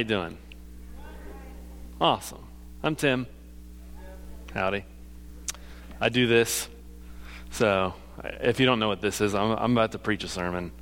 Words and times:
everybody. 0.00 0.34
Doing? 0.34 0.38
Awesome. 2.00 2.46
I'm 2.82 2.96
Tim. 2.96 3.26
Howdy. 4.54 4.84
I 6.00 6.08
do 6.08 6.26
this. 6.26 6.68
So, 7.50 7.94
if 8.40 8.58
you 8.60 8.66
don't 8.66 8.78
know 8.78 8.88
what 8.88 9.00
this 9.00 9.20
is, 9.20 9.34
I'm, 9.34 9.50
I'm 9.52 9.72
about 9.72 9.92
to 9.92 9.98
preach 9.98 10.24
a 10.24 10.28
sermon. 10.28 10.72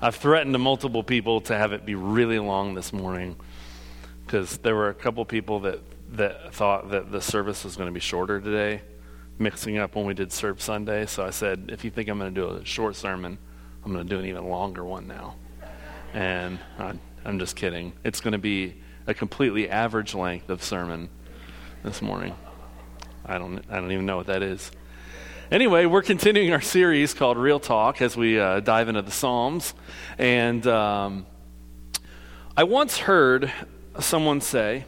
I've 0.00 0.16
threatened 0.16 0.54
to 0.54 0.58
multiple 0.58 1.02
people 1.02 1.40
to 1.42 1.56
have 1.56 1.72
it 1.72 1.86
be 1.86 1.94
really 1.94 2.38
long 2.38 2.74
this 2.74 2.92
morning 2.92 3.36
because 4.26 4.58
there 4.58 4.74
were 4.74 4.88
a 4.88 4.94
couple 4.94 5.24
people 5.24 5.60
that, 5.60 5.80
that 6.12 6.54
thought 6.54 6.90
that 6.90 7.12
the 7.12 7.20
service 7.20 7.64
was 7.64 7.76
going 7.76 7.88
to 7.88 7.94
be 7.94 8.00
shorter 8.00 8.40
today, 8.40 8.82
mixing 9.38 9.78
up 9.78 9.94
when 9.94 10.04
we 10.04 10.14
did 10.14 10.32
Serve 10.32 10.60
Sunday. 10.60 11.06
So 11.06 11.24
I 11.24 11.30
said, 11.30 11.70
if 11.72 11.84
you 11.84 11.90
think 11.90 12.08
I'm 12.08 12.18
going 12.18 12.34
to 12.34 12.40
do 12.40 12.48
a 12.48 12.64
short 12.64 12.96
sermon, 12.96 13.38
I'm 13.84 13.92
going 13.92 14.06
to 14.06 14.14
do 14.14 14.18
an 14.18 14.26
even 14.26 14.48
longer 14.48 14.84
one 14.84 15.06
now. 15.06 15.36
And 16.12 16.58
I, 16.78 16.94
I'm 17.28 17.38
just 17.38 17.56
kidding. 17.56 17.92
It's 18.04 18.22
going 18.22 18.32
to 18.32 18.38
be 18.38 18.76
a 19.06 19.12
completely 19.12 19.68
average 19.68 20.14
length 20.14 20.48
of 20.48 20.62
sermon 20.62 21.10
this 21.82 22.00
morning. 22.00 22.34
I 23.26 23.36
don't, 23.36 23.62
I 23.68 23.74
don't 23.74 23.92
even 23.92 24.06
know 24.06 24.16
what 24.16 24.28
that 24.28 24.42
is. 24.42 24.70
Anyway, 25.50 25.84
we're 25.84 26.00
continuing 26.00 26.54
our 26.54 26.62
series 26.62 27.12
called 27.12 27.36
Real 27.36 27.60
Talk 27.60 28.00
as 28.00 28.16
we 28.16 28.40
uh, 28.40 28.60
dive 28.60 28.88
into 28.88 29.02
the 29.02 29.10
Psalms. 29.10 29.74
And 30.16 30.66
um, 30.66 31.26
I 32.56 32.64
once 32.64 32.96
heard 32.96 33.52
someone 34.00 34.40
say 34.40 34.86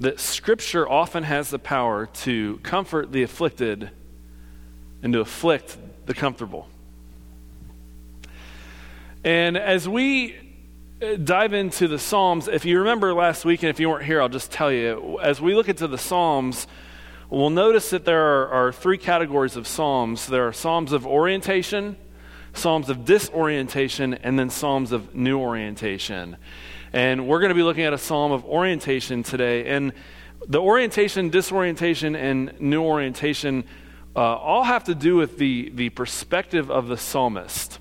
that 0.00 0.18
Scripture 0.18 0.88
often 0.88 1.24
has 1.24 1.50
the 1.50 1.58
power 1.58 2.06
to 2.06 2.56
comfort 2.62 3.12
the 3.12 3.22
afflicted 3.22 3.90
and 5.02 5.12
to 5.12 5.20
afflict 5.20 5.76
the 6.06 6.14
comfortable. 6.14 6.70
And 9.22 9.58
as 9.58 9.86
we 9.86 10.51
dive 11.02 11.52
into 11.52 11.88
the 11.88 11.98
Psalms, 11.98 12.46
if 12.46 12.64
you 12.64 12.78
remember 12.78 13.12
last 13.12 13.44
week, 13.44 13.62
and 13.64 13.70
if 13.70 13.80
you 13.80 13.88
weren't 13.88 14.04
here, 14.04 14.22
I'll 14.22 14.28
just 14.28 14.52
tell 14.52 14.70
you, 14.70 15.18
as 15.20 15.40
we 15.40 15.52
look 15.54 15.68
into 15.68 15.88
the 15.88 15.98
Psalms, 15.98 16.68
we'll 17.28 17.50
notice 17.50 17.90
that 17.90 18.04
there 18.04 18.22
are, 18.22 18.48
are 18.48 18.72
three 18.72 18.98
categories 18.98 19.56
of 19.56 19.66
Psalms 19.66 20.28
there 20.28 20.46
are 20.46 20.52
Psalms 20.52 20.92
of 20.92 21.04
orientation, 21.04 21.96
Psalms 22.54 22.88
of 22.88 23.04
disorientation, 23.04 24.14
and 24.14 24.38
then 24.38 24.48
Psalms 24.48 24.92
of 24.92 25.12
new 25.12 25.40
orientation. 25.40 26.36
And 26.92 27.26
we're 27.26 27.40
going 27.40 27.48
to 27.48 27.56
be 27.56 27.64
looking 27.64 27.84
at 27.84 27.92
a 27.92 27.98
Psalm 27.98 28.30
of 28.30 28.44
orientation 28.44 29.24
today. 29.24 29.66
And 29.66 29.92
the 30.46 30.60
orientation, 30.60 31.30
disorientation, 31.30 32.14
and 32.14 32.60
new 32.60 32.82
orientation 32.82 33.64
uh, 34.14 34.20
all 34.20 34.62
have 34.62 34.84
to 34.84 34.94
do 34.94 35.16
with 35.16 35.38
the, 35.38 35.70
the 35.74 35.88
perspective 35.88 36.70
of 36.70 36.86
the 36.86 36.96
psalmist. 36.96 37.80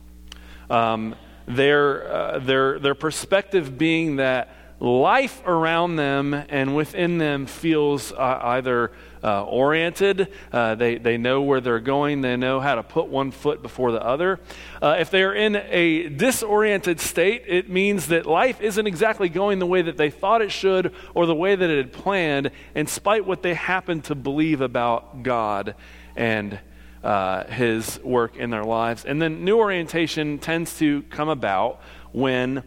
Um, 0.72 1.16
their, 1.56 2.12
uh, 2.12 2.40
their, 2.40 2.80
their 2.80 2.96
perspective 2.96 3.78
being 3.78 4.18
that 4.18 4.50
life 4.82 5.46
around 5.46 5.96
them 5.96 6.34
and 6.34 6.76
within 6.76 7.20
them 7.20 7.46
feels 7.46 8.12
uh, 8.12 8.40
either 8.42 8.92
uh, 9.24 9.44
oriented, 9.44 10.28
uh, 10.52 10.74
they, 10.74 10.98
they 10.98 11.18
know 11.18 11.44
where 11.44 11.62
they're 11.62 11.80
going, 11.80 12.22
they 12.22 12.36
know 12.36 12.60
how 12.60 12.74
to 12.74 12.82
put 12.82 13.08
one 13.08 13.30
foot 13.30 13.62
before 13.62 13.92
the 13.92 14.04
other. 14.04 14.40
Uh, 14.82 14.96
if 14.98 15.12
they're 15.12 15.36
in 15.36 15.56
a 15.56 16.10
disoriented 16.10 17.00
state, 17.00 17.44
it 17.46 17.70
means 17.70 18.08
that 18.08 18.26
life 18.26 18.60
isn't 18.60 18.88
exactly 18.88 19.30
going 19.30 19.60
the 19.60 19.68
way 19.68 19.84
that 19.84 19.98
they 19.98 20.10
thought 20.10 20.42
it 20.42 20.52
should 20.52 20.94
or 21.14 21.28
the 21.28 21.36
way 21.36 21.56
that 21.56 21.70
it 21.70 21.78
had 21.78 21.94
planned, 21.94 22.50
in 22.74 22.88
spite 22.88 23.26
what 23.26 23.44
they 23.44 23.54
happen 23.54 24.02
to 24.02 24.16
believe 24.16 24.62
about 24.62 25.22
God 25.22 25.76
and 26.16 26.60
uh, 27.04 27.46
his 27.46 28.00
work 28.04 28.36
in 28.36 28.50
their 28.50 28.64
lives. 28.64 29.06
And 29.06 29.22
then 29.22 29.44
new 29.44 29.58
orientation 29.58 30.40
tends 30.40 30.78
to 30.80 31.02
come 31.04 31.30
about 31.30 31.82
when 32.12 32.64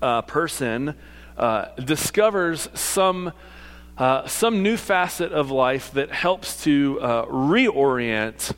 a 0.00 0.22
person 0.22 0.94
uh, 1.36 1.66
discovers 1.76 2.68
some. 2.74 3.32
Uh, 3.98 4.26
some 4.26 4.62
new 4.62 4.78
facet 4.78 5.30
of 5.30 5.50
life 5.50 5.92
that 5.92 6.10
helps 6.10 6.64
to 6.64 6.98
uh, 7.02 7.26
reorient 7.26 8.54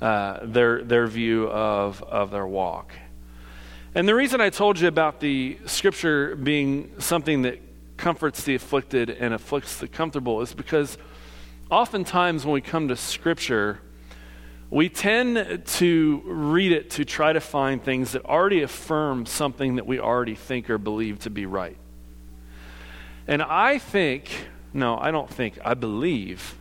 uh, 0.00 0.38
their, 0.42 0.82
their 0.82 1.06
view 1.06 1.46
of, 1.48 2.02
of 2.04 2.30
their 2.30 2.46
walk. 2.46 2.92
And 3.94 4.08
the 4.08 4.14
reason 4.14 4.40
I 4.40 4.48
told 4.48 4.78
you 4.78 4.88
about 4.88 5.20
the 5.20 5.58
scripture 5.66 6.36
being 6.36 6.92
something 7.00 7.42
that 7.42 7.60
comforts 7.96 8.44
the 8.44 8.54
afflicted 8.54 9.10
and 9.10 9.34
afflicts 9.34 9.78
the 9.78 9.88
comfortable 9.88 10.40
is 10.40 10.54
because 10.54 10.96
oftentimes 11.70 12.46
when 12.46 12.54
we 12.54 12.60
come 12.60 12.88
to 12.88 12.96
scripture, 12.96 13.80
we 14.70 14.88
tend 14.88 15.64
to 15.64 16.22
read 16.26 16.72
it 16.72 16.90
to 16.90 17.04
try 17.04 17.32
to 17.32 17.40
find 17.40 17.82
things 17.82 18.12
that 18.12 18.24
already 18.26 18.62
affirm 18.62 19.24
something 19.24 19.76
that 19.76 19.86
we 19.86 19.98
already 19.98 20.34
think 20.34 20.68
or 20.68 20.76
believe 20.76 21.20
to 21.20 21.30
be 21.30 21.46
right. 21.46 21.78
And 23.26 23.42
I 23.42 23.78
think, 23.78 24.30
no, 24.72 24.98
I 24.98 25.10
don't 25.10 25.30
think, 25.30 25.58
I 25.64 25.74
believe 25.74 26.54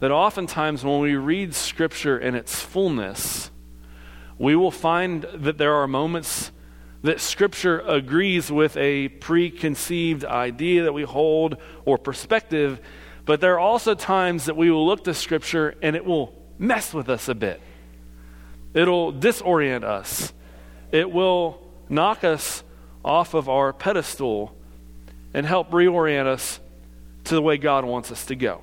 that 0.00 0.10
oftentimes 0.10 0.84
when 0.84 1.00
we 1.00 1.14
read 1.16 1.54
Scripture 1.54 2.18
in 2.18 2.34
its 2.34 2.60
fullness, 2.60 3.50
we 4.38 4.54
will 4.56 4.70
find 4.70 5.22
that 5.32 5.56
there 5.56 5.74
are 5.74 5.86
moments 5.86 6.50
that 7.02 7.20
Scripture 7.20 7.80
agrees 7.80 8.50
with 8.52 8.76
a 8.76 9.08
preconceived 9.08 10.24
idea 10.24 10.82
that 10.82 10.92
we 10.92 11.02
hold 11.02 11.56
or 11.84 11.96
perspective, 11.96 12.80
but 13.24 13.40
there 13.40 13.54
are 13.54 13.58
also 13.58 13.94
times 13.94 14.46
that 14.46 14.56
we 14.56 14.70
will 14.70 14.86
look 14.86 15.04
to 15.04 15.14
Scripture 15.14 15.76
and 15.82 15.96
it 15.96 16.04
will 16.04 16.41
mess 16.62 16.94
with 16.94 17.08
us 17.08 17.28
a 17.28 17.34
bit. 17.34 17.60
It'll 18.72 19.12
disorient 19.12 19.84
us. 19.84 20.32
It 20.92 21.10
will 21.10 21.60
knock 21.88 22.24
us 22.24 22.62
off 23.04 23.34
of 23.34 23.48
our 23.48 23.72
pedestal 23.72 24.54
and 25.34 25.44
help 25.44 25.70
reorient 25.70 26.26
us 26.26 26.60
to 27.24 27.34
the 27.34 27.42
way 27.42 27.58
God 27.58 27.84
wants 27.84 28.10
us 28.12 28.24
to 28.26 28.36
go. 28.36 28.62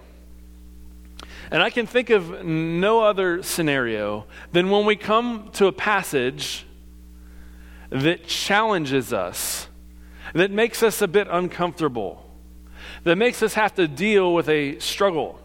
And 1.51 1.61
I 1.61 1.69
can 1.69 1.87
think 1.87 2.09
of 2.09 2.45
no 2.45 3.01
other 3.01 3.43
scenario 3.43 4.25
than 4.51 4.69
when 4.69 4.85
we 4.85 4.95
come 4.95 5.49
to 5.53 5.65
a 5.65 5.71
passage 5.71 6.65
that 7.89 8.25
challenges 8.27 9.11
us, 9.11 9.67
that 10.33 10.51
makes 10.51 10.83
us 10.83 11.01
a 11.01 11.07
bit 11.07 11.27
uncomfortable, 11.29 12.23
that 13.03 13.15
makes 13.15 13.41
us 13.41 13.55
have 13.55 13.73
to 13.75 13.87
deal 13.87 14.33
with 14.33 14.47
a 14.47 14.77
struggle. 14.79 15.39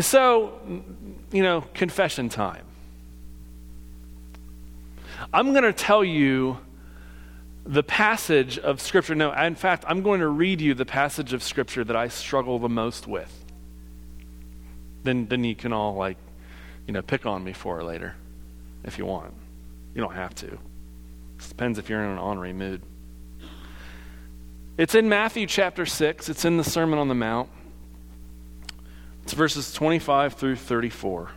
So, 0.00 0.52
you 1.30 1.42
know, 1.42 1.62
confession 1.72 2.28
time. 2.28 2.64
I'm 5.32 5.52
going 5.52 5.64
to 5.64 5.72
tell 5.72 6.04
you 6.04 6.58
the 7.64 7.82
passage 7.82 8.58
of 8.58 8.80
Scripture. 8.80 9.14
No, 9.14 9.32
in 9.32 9.54
fact, 9.54 9.84
I'm 9.86 10.02
going 10.02 10.20
to 10.20 10.28
read 10.28 10.60
you 10.60 10.74
the 10.74 10.84
passage 10.84 11.32
of 11.32 11.42
Scripture 11.42 11.84
that 11.84 11.96
I 11.96 12.08
struggle 12.08 12.58
the 12.58 12.68
most 12.68 13.06
with. 13.06 13.44
Then, 15.04 15.26
then 15.26 15.44
you 15.44 15.54
can 15.54 15.72
all, 15.72 15.94
like, 15.94 16.16
you 16.86 16.92
know, 16.92 17.02
pick 17.02 17.24
on 17.26 17.44
me 17.44 17.52
for 17.52 17.82
later 17.82 18.14
if 18.84 18.98
you 18.98 19.06
want. 19.06 19.32
You 19.94 20.02
don't 20.02 20.14
have 20.14 20.34
to. 20.36 20.46
It 20.46 21.48
depends 21.48 21.78
if 21.78 21.88
you're 21.88 22.02
in 22.02 22.10
an 22.10 22.18
ornery 22.18 22.52
mood. 22.52 22.82
It's 24.76 24.94
in 24.94 25.08
Matthew 25.08 25.46
chapter 25.46 25.86
6, 25.86 26.28
it's 26.28 26.44
in 26.44 26.56
the 26.56 26.64
Sermon 26.64 26.98
on 26.98 27.08
the 27.08 27.14
Mount. 27.14 27.48
It's 29.24 29.32
verses 29.32 29.72
25 29.72 30.34
through 30.34 30.56
34. 30.56 31.30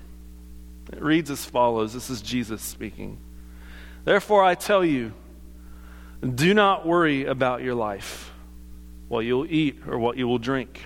It 0.92 1.01
reads 1.01 1.31
as 1.31 1.45
follows 1.45 1.94
This 1.94 2.10
is 2.10 2.22
Jesus 2.22 2.62
speaking. 2.62 3.18
Therefore, 4.04 4.44
I 4.44 4.56
tell 4.56 4.84
you, 4.84 5.13
do 6.22 6.54
not 6.54 6.86
worry 6.86 7.24
about 7.24 7.62
your 7.62 7.75
life, 7.75 8.30
what 9.07 9.22
you 9.22 9.38
will 9.38 9.50
eat 9.50 9.84
or 9.88 9.98
what 9.98 10.18
you 10.18 10.28
will 10.28 10.38
drink, 10.38 10.86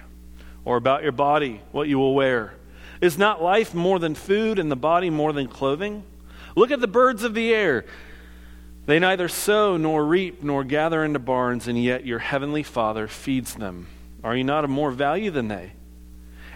or 0.63 0.77
about 0.77 1.01
your 1.01 1.12
body, 1.12 1.63
what 1.71 1.88
you 1.88 1.98
will 1.98 2.13
wear. 2.13 2.53
Is 3.01 3.18
not 3.18 3.42
life 3.42 3.74
more 3.74 3.98
than 3.98 4.13
food 4.13 4.59
and 4.59 4.71
the 4.71 4.75
body 4.75 5.09
more 5.09 5.33
than 5.33 5.48
clothing? 5.48 6.03
Look 6.56 6.69
at 6.69 6.81
the 6.81 6.88
birds 6.88 7.24
of 7.24 7.33
the 7.33 7.51
air. 7.51 7.83
They 8.86 9.00
neither 9.00 9.27
sow 9.27 9.75
nor 9.75 10.06
reap 10.06 10.44
nor 10.44 10.63
gather 10.63 11.03
into 11.03 11.18
barns, 11.18 11.68
and 11.68 11.83
yet 11.83 12.06
your 12.06 12.19
heavenly 12.19 12.62
Father 12.62 13.07
feeds 13.07 13.56
them. 13.56 13.88
Are 14.24 14.36
you 14.36 14.44
not 14.44 14.63
of 14.63 14.69
more 14.69 14.92
value 14.92 15.31
than 15.31 15.48
they? 15.48 15.71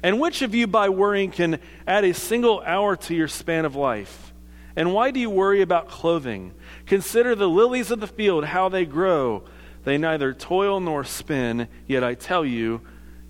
And 0.04 0.20
which 0.20 0.42
of 0.42 0.54
you, 0.54 0.68
by 0.68 0.90
worrying, 0.90 1.32
can 1.32 1.60
add 1.88 2.04
a 2.04 2.14
single 2.14 2.62
hour 2.62 2.96
to 2.96 3.16
your 3.16 3.28
span 3.28 3.66
of 3.66 3.76
life? 3.76 4.34
And 4.76 4.94
why 4.94 5.12
do 5.12 5.20
you 5.20 5.30
worry 5.30 5.62
about 5.62 5.88
clothing? 5.88 6.54
Consider 6.86 7.34
the 7.34 7.48
lilies 7.48 7.92
of 7.92 8.00
the 8.00 8.08
field, 8.08 8.46
how 8.46 8.70
they 8.70 8.86
grow. 8.86 9.44
They 9.84 9.98
neither 9.98 10.34
toil 10.34 10.80
nor 10.80 11.04
spin, 11.04 11.68
yet 11.88 12.04
I 12.04 12.16
tell 12.16 12.46
you, 12.46 12.82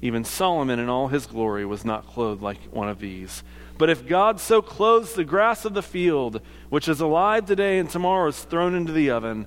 even 0.01 0.23
Solomon 0.23 0.79
in 0.79 0.89
all 0.89 1.07
his 1.07 1.25
glory 1.25 1.65
was 1.65 1.85
not 1.85 2.07
clothed 2.07 2.41
like 2.41 2.61
one 2.71 2.89
of 2.89 2.99
these. 2.99 3.43
But 3.77 3.89
if 3.89 4.07
God 4.07 4.39
so 4.39 4.61
clothes 4.61 5.13
the 5.13 5.23
grass 5.23 5.65
of 5.65 5.73
the 5.73 5.81
field, 5.81 6.41
which 6.69 6.87
is 6.87 7.01
alive 7.01 7.45
today 7.45 7.77
and 7.77 7.89
tomorrow 7.89 8.29
is 8.29 8.43
thrown 8.43 8.73
into 8.73 8.93
the 8.93 9.09
oven, 9.09 9.45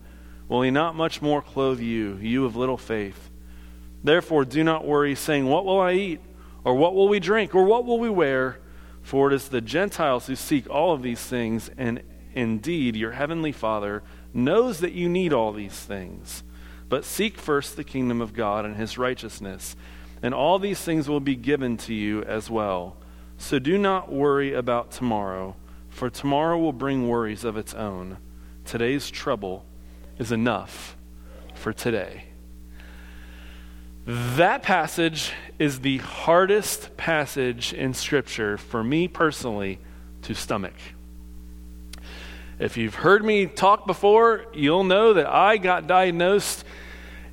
will 0.48 0.62
he 0.62 0.70
not 0.70 0.94
much 0.94 1.22
more 1.22 1.40
clothe 1.40 1.80
you, 1.80 2.16
you 2.20 2.44
of 2.44 2.56
little 2.56 2.76
faith? 2.76 3.30
Therefore, 4.04 4.44
do 4.44 4.62
not 4.62 4.86
worry, 4.86 5.14
saying, 5.14 5.46
What 5.46 5.64
will 5.64 5.80
I 5.80 5.92
eat? 5.92 6.20
Or 6.68 6.74
what 6.74 6.94
will 6.94 7.08
we 7.08 7.18
drink? 7.18 7.54
Or 7.54 7.64
what 7.64 7.86
will 7.86 7.98
we 7.98 8.10
wear? 8.10 8.58
For 9.00 9.28
it 9.28 9.34
is 9.34 9.48
the 9.48 9.62
Gentiles 9.62 10.26
who 10.26 10.36
seek 10.36 10.68
all 10.68 10.92
of 10.92 11.00
these 11.00 11.22
things, 11.22 11.70
and 11.78 12.02
indeed 12.34 12.94
your 12.94 13.12
heavenly 13.12 13.52
Father 13.52 14.02
knows 14.34 14.80
that 14.80 14.92
you 14.92 15.08
need 15.08 15.32
all 15.32 15.50
these 15.50 15.80
things. 15.80 16.42
But 16.90 17.06
seek 17.06 17.38
first 17.38 17.76
the 17.76 17.84
kingdom 17.84 18.20
of 18.20 18.34
God 18.34 18.66
and 18.66 18.76
his 18.76 18.98
righteousness, 18.98 19.76
and 20.22 20.34
all 20.34 20.58
these 20.58 20.82
things 20.82 21.08
will 21.08 21.20
be 21.20 21.36
given 21.36 21.78
to 21.78 21.94
you 21.94 22.22
as 22.24 22.50
well. 22.50 22.98
So 23.38 23.58
do 23.58 23.78
not 23.78 24.12
worry 24.12 24.52
about 24.52 24.90
tomorrow, 24.90 25.56
for 25.88 26.10
tomorrow 26.10 26.58
will 26.58 26.74
bring 26.74 27.08
worries 27.08 27.44
of 27.44 27.56
its 27.56 27.72
own. 27.72 28.18
Today's 28.66 29.08
trouble 29.08 29.64
is 30.18 30.30
enough 30.30 30.98
for 31.54 31.72
today. 31.72 32.27
That 34.08 34.62
passage 34.62 35.32
is 35.58 35.80
the 35.80 35.98
hardest 35.98 36.96
passage 36.96 37.74
in 37.74 37.92
Scripture 37.92 38.56
for 38.56 38.82
me 38.82 39.06
personally 39.06 39.80
to 40.22 40.34
stomach. 40.34 40.72
If 42.58 42.78
you've 42.78 42.94
heard 42.94 43.22
me 43.22 43.44
talk 43.44 43.86
before, 43.86 44.46
you'll 44.54 44.84
know 44.84 45.12
that 45.12 45.26
I 45.26 45.58
got 45.58 45.86
diagnosed 45.86 46.64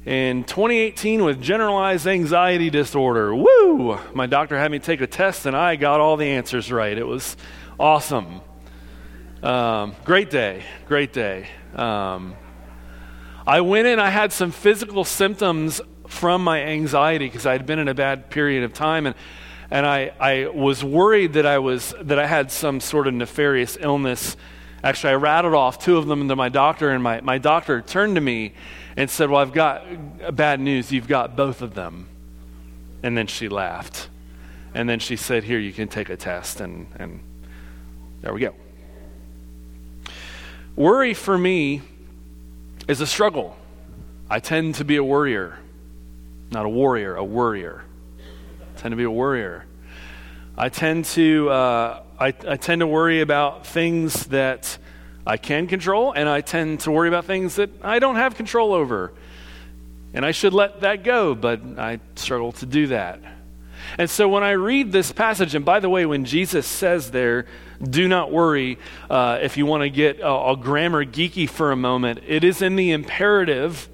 in 0.06 0.44
2018 0.44 1.24
with 1.24 1.42
generalized 1.42 2.07
anxiety 2.07 2.69
disorder. 2.69 3.33
Woo! 3.33 3.98
My 4.13 4.25
doctor 4.25 4.57
had 4.57 4.69
me 4.69 4.80
take 4.80 5.00
a 5.00 5.07
test 5.07 5.45
and 5.45 5.56
I 5.56 5.77
got 5.77 6.01
all 6.01 6.18
the 6.18 6.27
answers 6.27 6.69
right. 6.74 6.98
It 6.98 7.07
was 7.07 7.38
awesome. 7.80 8.42
Um, 9.42 9.95
great 10.04 10.30
day. 10.30 10.62
Great 10.89 11.13
day. 11.13 11.48
Um, 11.74 12.36
I 13.48 13.62
went 13.62 13.88
in, 13.88 13.98
I 13.98 14.10
had 14.10 14.33
some 14.33 14.51
physical 14.51 15.06
symptoms 15.06 15.80
from 16.07 16.44
my 16.44 16.62
anxiety 16.62 17.28
because 17.28 17.46
I 17.46 17.54
had 17.54 17.66
been 17.66 17.80
in 17.80 17.88
a 17.88 17.94
bad 17.94 18.30
period 18.30 18.63
of 18.63 18.74
time 18.74 19.06
and 19.06 19.16
and 19.72 19.84
I, 19.88 20.13
I 20.19 20.48
was 20.48 20.84
worried 20.84 21.34
that 21.34 21.48
I 21.48 21.57
was 21.57 21.94
that 22.02 22.19
I 22.19 22.28
had 22.28 22.52
some 22.52 22.80
sort 22.80 23.07
of 23.07 23.16
nefarious 23.16 23.78
illness 23.80 24.38
Actually, 24.86 25.13
I 25.13 25.16
rattled 25.16 25.56
off 25.56 25.80
two 25.80 25.98
of 25.98 26.06
them 26.06 26.28
to 26.28 26.36
my 26.36 26.48
doctor, 26.48 26.92
and 26.92 27.02
my, 27.02 27.19
my 27.19 27.40
doctor 27.40 27.81
turned 27.81 28.13
to 28.16 28.22
me 28.22 28.54
and 28.96 29.10
said, 29.10 29.31
Well, 29.31 29.42
I've 29.42 29.52
got 29.52 30.36
bad 30.36 30.60
news. 30.60 30.92
You've 30.92 31.07
got 31.07 31.36
both 31.36 31.63
of 31.63 31.74
them. 31.74 32.08
And 33.01 33.18
then 33.18 33.25
she 33.25 33.50
laughed. 33.50 34.10
And 34.75 34.88
then 34.88 35.00
she 35.00 35.16
said, 35.16 35.44
Here, 35.44 35.58
you 35.58 35.74
can 35.74 35.88
take 35.88 36.10
a 36.10 36.16
test. 36.16 36.62
And, 36.62 36.86
and 36.98 37.19
there 38.22 38.31
we 38.31 38.42
go. 38.42 38.54
Worry 40.75 41.16
for 41.16 41.36
me 41.36 41.81
is 42.88 43.01
a 43.01 43.08
struggle. 43.08 43.58
I 44.30 44.40
tend 44.40 44.75
to 44.75 44.86
be 44.86 44.98
a 44.98 45.04
worrier. 45.04 45.58
Not 46.56 46.66
a 46.66 46.69
warrior, 46.69 47.18
a 47.18 47.24
worrier. 47.25 47.84
I 48.18 48.80
tend 48.80 48.94
to 48.94 48.96
be 48.96 49.04
a 49.04 49.12
worrier. 49.12 49.66
I 50.57 50.69
tend 50.69 51.04
to 51.04 51.50
uh, 51.50 52.04
I, 52.18 52.28
I 52.28 52.56
tend 52.56 52.80
to 52.80 52.88
worry 52.88 53.19
about 53.19 53.68
things 53.68 54.28
that 54.28 54.78
I 55.28 55.36
can 55.36 55.68
control, 55.68 56.13
and 56.13 56.30
I 56.30 56.40
tend 56.40 56.80
to 56.80 56.92
worry 56.92 57.10
about 57.10 57.25
things 57.25 57.56
that 57.56 57.72
I 57.84 58.00
don't 58.00 58.16
have 58.16 58.36
control 58.36 58.72
over. 58.72 59.12
And 60.13 60.25
I 60.25 60.31
should 60.31 60.54
let 60.54 60.80
that 60.80 61.04
go, 61.04 61.36
but 61.36 61.60
I 61.78 62.00
struggle 62.16 62.54
to 62.54 62.66
do 62.66 62.88
that. 62.88 63.19
And 63.98 64.10
so 64.10 64.30
when 64.30 64.44
I 64.44 64.51
read 64.51 64.94
this 64.94 65.12
passage, 65.12 65.56
and 65.56 65.66
by 65.66 65.81
the 65.81 65.90
way, 65.90 66.06
when 66.06 66.24
Jesus 66.24 66.66
says 66.66 67.12
there, 67.12 67.48
do 67.84 68.08
not 68.08 68.31
worry, 68.31 68.80
uh, 69.10 69.40
if 69.42 69.58
you 69.58 69.66
want 69.66 69.84
to 69.84 69.90
get 69.90 70.22
a, 70.22 70.51
a 70.51 70.56
grammar 70.56 71.04
geeky 71.04 71.50
for 71.50 71.74
a 71.74 71.75
moment, 71.75 72.22
it 72.25 72.46
is 72.46 72.62
in 72.62 72.78
the 72.78 72.92
imperative. 72.92 73.90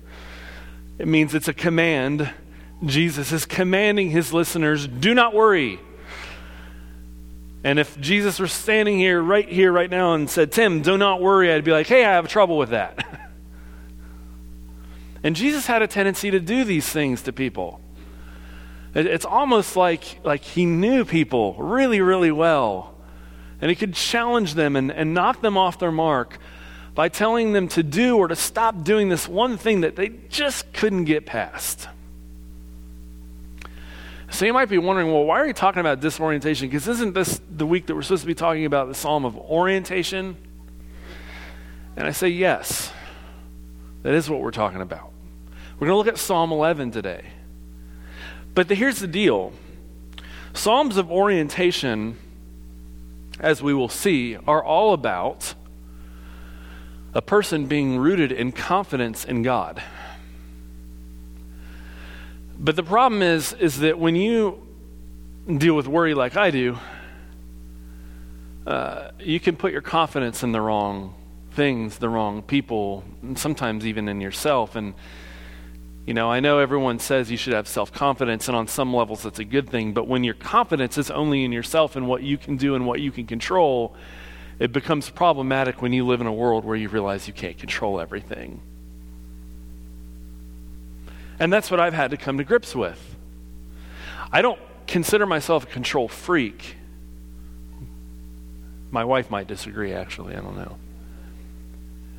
It 1.00 1.08
means 1.08 1.34
it's 1.34 1.48
a 1.48 1.54
command. 1.56 2.30
Jesus 2.86 3.32
is 3.32 3.46
commanding 3.46 4.10
his 4.10 4.34
listeners, 4.34 4.88
do 4.88 5.14
not 5.14 5.34
worry. 5.34 5.80
And 7.64 7.78
if 7.78 8.00
Jesus 8.00 8.40
were 8.40 8.48
standing 8.48 8.98
here, 8.98 9.22
right 9.22 9.48
here, 9.48 9.72
right 9.72 9.90
now, 9.90 10.14
and 10.14 10.30
said, 10.30 10.52
Tim, 10.52 10.82
do 10.82 10.98
not 10.98 11.22
worry, 11.22 11.54
I'd 11.54 11.64
be 11.64 11.72
like, 11.72 11.88
hey, 11.88 12.04
I 12.04 12.14
have 12.14 12.28
trouble 12.28 12.58
with 12.58 12.70
that. 12.70 13.22
and 15.24 15.36
Jesus 15.36 15.68
had 15.68 15.84
a 15.84 15.88
tendency 15.88 16.32
to 16.32 16.40
do 16.40 16.64
these 16.64 16.90
things 16.90 17.22
to 17.24 17.34
people. 17.34 17.80
It's 18.94 19.26
almost 19.26 19.76
like, 19.76 20.20
like 20.24 20.42
he 20.42 20.66
knew 20.66 21.06
people 21.06 21.56
really, 21.58 22.02
really 22.02 22.32
well. 22.32 22.96
And 23.62 23.70
he 23.70 23.76
could 23.76 23.94
challenge 23.94 24.56
them 24.56 24.76
and, 24.76 24.92
and 24.92 25.14
knock 25.14 25.42
them 25.42 25.56
off 25.56 25.78
their 25.78 25.92
mark 25.92 26.40
by 26.96 27.08
telling 27.08 27.54
them 27.54 27.68
to 27.70 27.84
do 27.84 28.18
or 28.18 28.28
to 28.28 28.36
stop 28.36 28.84
doing 28.84 29.08
this 29.08 29.28
one 29.28 29.58
thing 29.58 29.82
that 29.82 29.96
they 29.96 30.10
just 30.30 30.74
couldn't 30.74 31.06
get 31.06 31.26
past. 31.26 31.88
So 34.32 34.46
you 34.46 34.54
might 34.54 34.70
be 34.70 34.78
wondering, 34.78 35.12
well, 35.12 35.26
why 35.26 35.40
are 35.42 35.46
you 35.46 35.54
talking 35.54 35.82
about 35.82 36.00
disorientation? 36.00 36.70
Because 36.70 36.88
isn't 36.88 37.14
this 37.14 37.42
the 37.50 37.66
week 37.66 37.88
that 37.88 37.96
we're 37.96 38.02
supposed 38.02 38.24
to 38.24 38.28
be 38.28 38.34
talking 38.34 38.66
about 38.66 38.88
the 38.88 38.96
psalm 38.96 39.26
of 39.26 39.36
orientation? 39.36 40.38
And 41.98 42.08
I 42.08 42.12
say, 42.12 42.30
yes, 42.30 42.94
that 44.04 44.14
is 44.14 44.30
what 44.30 44.40
we're 44.40 44.52
talking 44.52 44.82
about. 44.82 45.12
We're 45.78 45.88
going 45.88 45.96
to 45.96 45.98
look 45.98 46.08
at 46.08 46.18
Psalm 46.18 46.54
11 46.54 46.92
today. 46.92 47.26
But 48.56 48.70
the, 48.70 48.76
here's 48.76 49.00
the 49.00 49.08
deal 49.08 49.52
Psalms 50.54 50.96
of 50.96 51.12
orientation, 51.12 52.18
as 53.40 53.62
we 53.62 53.74
will 53.74 53.90
see, 53.90 54.38
are 54.48 54.64
all 54.64 54.94
about 54.94 55.56
a 57.14 57.22
person 57.22 57.66
being 57.66 57.98
rooted 57.98 58.32
in 58.32 58.54
confidence 58.54 59.26
in 59.26 59.44
God. 59.44 59.84
But 62.64 62.76
the 62.76 62.84
problem 62.84 63.24
is, 63.24 63.54
is 63.54 63.80
that 63.80 63.98
when 63.98 64.16
you 64.16 64.62
deal 65.58 65.76
with 65.76 65.88
worry 65.88 66.14
like 66.14 66.38
I 66.38 66.52
do, 66.52 66.78
uh, 68.68 69.10
you 69.20 69.40
can 69.40 69.56
put 69.56 69.72
your 69.72 69.82
confidence 69.82 70.44
in 70.44 70.52
the 70.52 70.62
wrong 70.62 71.16
things, 71.54 71.98
the 71.98 72.08
wrong 72.08 72.44
people, 72.44 73.04
and 73.24 73.38
sometimes 73.38 73.88
even 73.88 74.08
in 74.08 74.22
yourself. 74.22 74.76
And, 74.76 74.94
you 76.06 76.14
know, 76.14 76.32
I 76.32 76.40
know 76.40 76.60
everyone 76.60 77.00
says 77.00 77.32
you 77.32 77.38
should 77.38 77.54
have 77.54 77.68
self 77.68 77.92
confidence, 77.92 78.48
and 78.48 78.56
on 78.56 78.68
some 78.68 78.94
levels 78.94 79.24
that's 79.24 79.40
a 79.40 79.44
good 79.44 79.68
thing, 79.68 79.92
but 79.94 80.08
when 80.08 80.24
your 80.24 80.36
confidence 80.36 81.00
is 81.00 81.10
only 81.10 81.44
in 81.44 81.52
yourself 81.52 81.96
and 81.96 82.08
what 82.08 82.22
you 82.22 82.38
can 82.38 82.58
do 82.58 82.76
and 82.76 82.86
what 82.86 83.02
you 83.02 83.12
can 83.12 83.26
control, 83.26 83.96
it 84.60 84.72
becomes 84.72 85.10
problematic 85.10 85.82
when 85.82 85.94
you 85.94 86.06
live 86.06 86.22
in 86.22 86.28
a 86.28 86.34
world 86.34 86.64
where 86.64 86.76
you 86.76 86.90
realize 86.90 87.28
you 87.28 87.34
can't 87.34 87.58
control 87.58 88.00
everything. 88.00 88.62
And 91.42 91.52
that's 91.52 91.72
what 91.72 91.80
I've 91.80 91.96
had 91.96 92.12
to 92.12 92.18
come 92.18 92.38
to 92.38 92.44
grips 92.44 92.76
with. 92.76 93.16
I 94.32 94.44
don't 94.44 94.60
consider 94.86 95.26
myself 95.26 95.64
a 95.64 95.66
control 95.66 96.08
freak. 96.08 96.76
My 98.92 99.04
wife 99.04 99.32
might 99.32 99.48
disagree, 99.48 99.92
actually. 99.92 100.36
I 100.36 100.40
don't 100.42 100.56
know. 100.56 100.78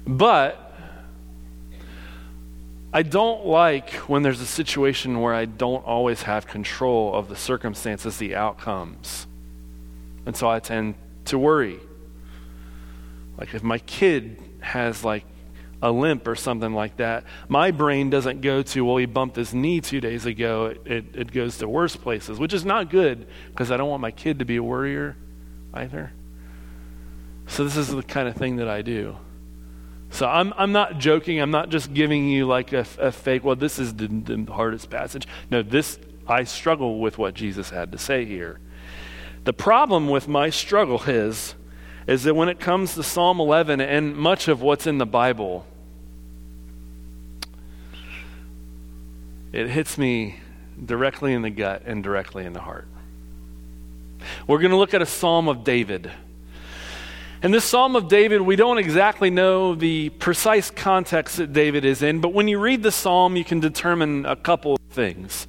But 0.04 0.74
I 2.92 3.04
don't 3.04 3.46
like 3.46 3.90
when 4.08 4.24
there's 4.24 4.40
a 4.40 4.46
situation 4.46 5.20
where 5.20 5.34
I 5.34 5.44
don't 5.44 5.86
always 5.86 6.22
have 6.22 6.48
control 6.48 7.14
of 7.14 7.28
the 7.28 7.36
circumstances, 7.36 8.16
the 8.16 8.34
outcomes. 8.34 9.28
And 10.26 10.36
so 10.36 10.50
I 10.50 10.58
tend 10.58 10.96
to 11.26 11.38
worry. 11.38 11.78
Like 13.38 13.54
if 13.54 13.62
my 13.62 13.78
kid 13.78 14.42
has 14.62 15.04
like 15.04 15.24
a 15.82 15.90
limp 15.90 16.28
or 16.28 16.36
something 16.36 16.72
like 16.72 16.96
that, 16.96 17.24
my 17.48 17.72
brain 17.72 18.08
doesn't 18.08 18.40
go 18.40 18.62
to, 18.62 18.84
well, 18.84 18.96
he 18.96 19.06
bumped 19.06 19.36
his 19.36 19.52
knee 19.52 19.80
two 19.80 20.00
days 20.00 20.24
ago. 20.24 20.74
It, 20.84 21.14
it, 21.14 21.32
goes 21.32 21.58
to 21.58 21.68
worse 21.68 21.96
places, 21.96 22.38
which 22.38 22.54
is 22.54 22.64
not 22.64 22.88
good 22.88 23.26
because 23.50 23.70
I 23.72 23.76
don't 23.76 23.90
want 23.90 24.00
my 24.00 24.12
kid 24.12 24.38
to 24.38 24.44
be 24.44 24.56
a 24.56 24.62
worrier 24.62 25.16
either. 25.74 26.12
So, 27.48 27.64
this 27.64 27.76
is 27.76 27.88
the 27.88 28.02
kind 28.02 28.28
of 28.28 28.36
thing 28.36 28.56
that 28.56 28.68
I 28.68 28.82
do. 28.82 29.16
So, 30.10 30.28
I'm, 30.28 30.54
I'm 30.56 30.70
not 30.70 30.98
joking. 30.98 31.40
I'm 31.40 31.50
not 31.50 31.68
just 31.68 31.92
giving 31.92 32.28
you 32.28 32.46
like 32.46 32.72
a, 32.72 32.86
a 32.98 33.10
fake, 33.10 33.42
well, 33.42 33.56
this 33.56 33.80
is 33.80 33.94
the, 33.94 34.06
the 34.06 34.52
hardest 34.52 34.88
passage. 34.88 35.26
No, 35.50 35.62
this, 35.62 35.98
I 36.28 36.44
struggle 36.44 37.00
with 37.00 37.18
what 37.18 37.34
Jesus 37.34 37.70
had 37.70 37.90
to 37.92 37.98
say 37.98 38.24
here. 38.24 38.60
The 39.44 39.52
problem 39.52 40.08
with 40.08 40.28
my 40.28 40.50
struggle 40.50 41.02
is, 41.02 41.56
is 42.06 42.22
that 42.22 42.34
when 42.34 42.48
it 42.48 42.60
comes 42.60 42.94
to 42.94 43.02
Psalm 43.02 43.40
11 43.40 43.80
and 43.80 44.16
much 44.16 44.46
of 44.46 44.62
what's 44.62 44.86
in 44.86 44.98
the 44.98 45.06
Bible, 45.06 45.66
it 49.52 49.68
hits 49.68 49.98
me 49.98 50.40
directly 50.84 51.34
in 51.34 51.42
the 51.42 51.50
gut 51.50 51.82
and 51.84 52.02
directly 52.02 52.44
in 52.44 52.52
the 52.52 52.60
heart. 52.60 52.88
We're 54.46 54.58
going 54.58 54.70
to 54.70 54.76
look 54.76 54.94
at 54.94 55.02
a 55.02 55.06
psalm 55.06 55.48
of 55.48 55.64
David. 55.64 56.10
And 57.42 57.52
this 57.52 57.64
psalm 57.64 57.96
of 57.96 58.08
David, 58.08 58.40
we 58.40 58.54
don't 58.54 58.78
exactly 58.78 59.28
know 59.28 59.74
the 59.74 60.10
precise 60.10 60.70
context 60.70 61.38
that 61.38 61.52
David 61.52 61.84
is 61.84 62.00
in, 62.02 62.20
but 62.20 62.32
when 62.32 62.46
you 62.46 62.58
read 62.58 62.82
the 62.82 62.92
psalm, 62.92 63.36
you 63.36 63.44
can 63.44 63.58
determine 63.58 64.24
a 64.26 64.36
couple 64.36 64.74
of 64.74 64.80
things. 64.90 65.48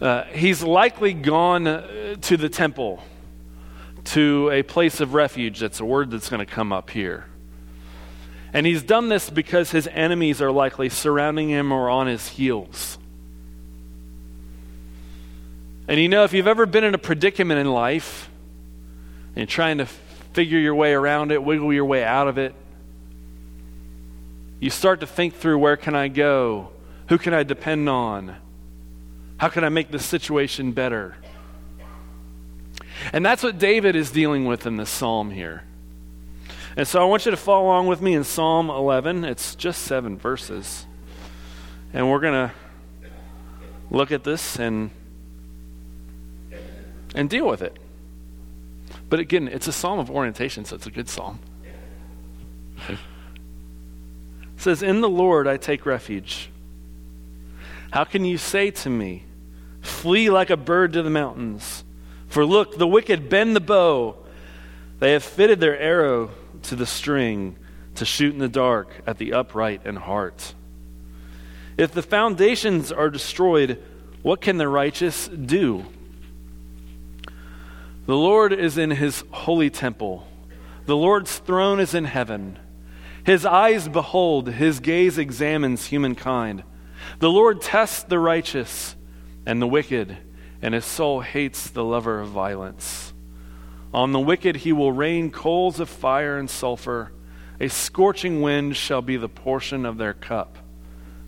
Uh, 0.00 0.24
he's 0.24 0.62
likely 0.62 1.12
gone 1.14 1.68
uh, 1.68 2.16
to 2.22 2.36
the 2.36 2.48
temple, 2.48 3.00
to 4.04 4.50
a 4.50 4.64
place 4.64 5.00
of 5.00 5.14
refuge. 5.14 5.60
That's 5.60 5.78
a 5.78 5.84
word 5.84 6.10
that's 6.10 6.28
going 6.28 6.44
to 6.44 6.52
come 6.52 6.72
up 6.72 6.90
here. 6.90 7.26
And 8.52 8.66
he's 8.66 8.82
done 8.82 9.08
this 9.08 9.30
because 9.30 9.70
his 9.70 9.88
enemies 9.88 10.42
are 10.42 10.50
likely 10.50 10.88
surrounding 10.88 11.48
him 11.48 11.72
or 11.72 11.88
on 11.88 12.06
his 12.06 12.28
heels. 12.28 12.98
And 15.88 15.98
you 15.98 16.08
know, 16.08 16.24
if 16.24 16.32
you've 16.32 16.46
ever 16.46 16.66
been 16.66 16.84
in 16.84 16.94
a 16.94 16.98
predicament 16.98 17.60
in 17.60 17.70
life 17.70 18.30
and 19.34 19.48
trying 19.48 19.78
to 19.78 19.86
figure 19.86 20.58
your 20.58 20.74
way 20.74 20.92
around 20.92 21.32
it, 21.32 21.42
wiggle 21.42 21.72
your 21.72 21.84
way 21.84 22.04
out 22.04 22.28
of 22.28 22.38
it, 22.38 22.54
you 24.60 24.70
start 24.70 25.00
to 25.00 25.06
think 25.06 25.34
through 25.34 25.58
where 25.58 25.76
can 25.76 25.94
I 25.94 26.08
go? 26.08 26.70
Who 27.08 27.18
can 27.18 27.34
I 27.34 27.42
depend 27.42 27.88
on? 27.88 28.36
How 29.38 29.48
can 29.48 29.64
I 29.64 29.70
make 29.70 29.90
this 29.90 30.04
situation 30.04 30.72
better? 30.72 31.16
And 33.12 33.26
that's 33.26 33.42
what 33.42 33.58
David 33.58 33.96
is 33.96 34.10
dealing 34.10 34.44
with 34.44 34.66
in 34.66 34.76
this 34.76 34.90
psalm 34.90 35.30
here. 35.30 35.64
And 36.76 36.88
so 36.88 37.02
I 37.02 37.04
want 37.04 37.26
you 37.26 37.30
to 37.30 37.36
follow 37.36 37.66
along 37.66 37.86
with 37.88 38.00
me 38.00 38.14
in 38.14 38.24
Psalm 38.24 38.70
11. 38.70 39.24
It's 39.24 39.54
just 39.54 39.82
seven 39.82 40.16
verses. 40.16 40.86
And 41.92 42.10
we're 42.10 42.20
going 42.20 42.48
to 42.48 42.54
look 43.90 44.10
at 44.10 44.24
this 44.24 44.58
and, 44.58 44.90
and 47.14 47.28
deal 47.28 47.46
with 47.46 47.60
it. 47.60 47.78
But 49.10 49.20
again, 49.20 49.48
it's 49.48 49.66
a 49.68 49.72
psalm 49.72 49.98
of 49.98 50.10
orientation, 50.10 50.64
so 50.64 50.76
it's 50.76 50.86
a 50.86 50.90
good 50.90 51.10
psalm. 51.10 51.40
It 52.88 52.98
says, 54.56 54.82
In 54.82 55.02
the 55.02 55.08
Lord 55.08 55.46
I 55.46 55.58
take 55.58 55.84
refuge. 55.84 56.48
How 57.92 58.04
can 58.04 58.24
you 58.24 58.38
say 58.38 58.70
to 58.70 58.88
me, 58.88 59.24
Flee 59.82 60.30
like 60.30 60.48
a 60.48 60.56
bird 60.56 60.94
to 60.94 61.02
the 61.02 61.10
mountains? 61.10 61.84
For 62.28 62.46
look, 62.46 62.78
the 62.78 62.86
wicked 62.86 63.28
bend 63.28 63.54
the 63.54 63.60
bow. 63.60 64.16
They 65.00 65.12
have 65.12 65.22
fitted 65.22 65.60
their 65.60 65.78
arrow 65.78 66.30
to 66.64 66.76
the 66.76 66.86
string 66.86 67.56
to 67.94 68.04
shoot 68.04 68.32
in 68.32 68.38
the 68.38 68.48
dark 68.48 69.02
at 69.06 69.18
the 69.18 69.32
upright 69.32 69.84
in 69.84 69.96
heart. 69.96 70.54
If 71.76 71.92
the 71.92 72.02
foundations 72.02 72.92
are 72.92 73.10
destroyed, 73.10 73.82
what 74.22 74.40
can 74.40 74.56
the 74.56 74.68
righteous 74.68 75.28
do? 75.28 75.86
The 78.06 78.16
Lord 78.16 78.52
is 78.52 78.78
in 78.78 78.90
his 78.90 79.24
holy 79.30 79.70
temple. 79.70 80.26
The 80.86 80.96
Lord's 80.96 81.38
throne 81.38 81.80
is 81.80 81.94
in 81.94 82.04
heaven. 82.04 82.58
His 83.24 83.46
eyes 83.46 83.88
behold, 83.88 84.48
his 84.48 84.80
gaze 84.80 85.18
examines 85.18 85.86
humankind. 85.86 86.64
The 87.20 87.30
Lord 87.30 87.62
tests 87.62 88.02
the 88.02 88.18
righteous 88.18 88.96
and 89.46 89.62
the 89.62 89.66
wicked, 89.66 90.16
and 90.60 90.74
his 90.74 90.84
soul 90.84 91.20
hates 91.20 91.70
the 91.70 91.84
lover 91.84 92.20
of 92.20 92.28
violence. 92.28 93.11
On 93.92 94.12
the 94.12 94.20
wicked 94.20 94.56
he 94.56 94.72
will 94.72 94.92
rain 94.92 95.30
coals 95.30 95.80
of 95.80 95.88
fire 95.88 96.38
and 96.38 96.48
sulfur. 96.48 97.12
A 97.60 97.68
scorching 97.68 98.40
wind 98.40 98.76
shall 98.76 99.02
be 99.02 99.16
the 99.16 99.28
portion 99.28 99.84
of 99.84 99.98
their 99.98 100.14
cup. 100.14 100.58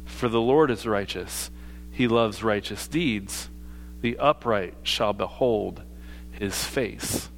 For 0.04 0.28
the 0.28 0.40
Lord 0.40 0.70
is 0.70 0.86
righteous, 0.86 1.50
he 1.90 2.08
loves 2.08 2.42
righteous 2.42 2.88
deeds. 2.88 3.50
The 4.00 4.18
upright 4.18 4.74
shall 4.82 5.12
behold 5.12 5.82
his 6.30 6.62
face. 6.64 7.30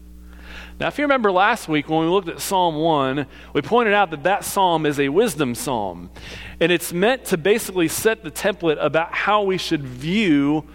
Now, 0.79 0.89
if 0.89 0.99
you 0.99 1.05
remember 1.05 1.33
last 1.33 1.69
week 1.69 1.89
when 1.89 2.01
we 2.01 2.07
looked 2.07 2.29
at 2.29 2.41
Psalm 2.41 2.77
1, 2.77 3.27
we 3.55 3.63
pointed 3.63 3.95
out 3.95 4.11
that 4.11 4.25
that 4.25 4.45
psalm 4.45 4.85
is 4.85 5.01
a 5.01 5.09
wisdom 5.09 5.55
psalm. 5.55 6.11
And 6.61 6.71
it's 6.71 6.93
meant 6.93 7.25
to 7.27 7.39
basically 7.39 7.89
set 7.89 8.23
the 8.23 8.31
template 8.31 8.77
about 8.85 9.13
how 9.13 9.43
we 9.43 9.57
should 9.57 9.85
view 9.85 10.67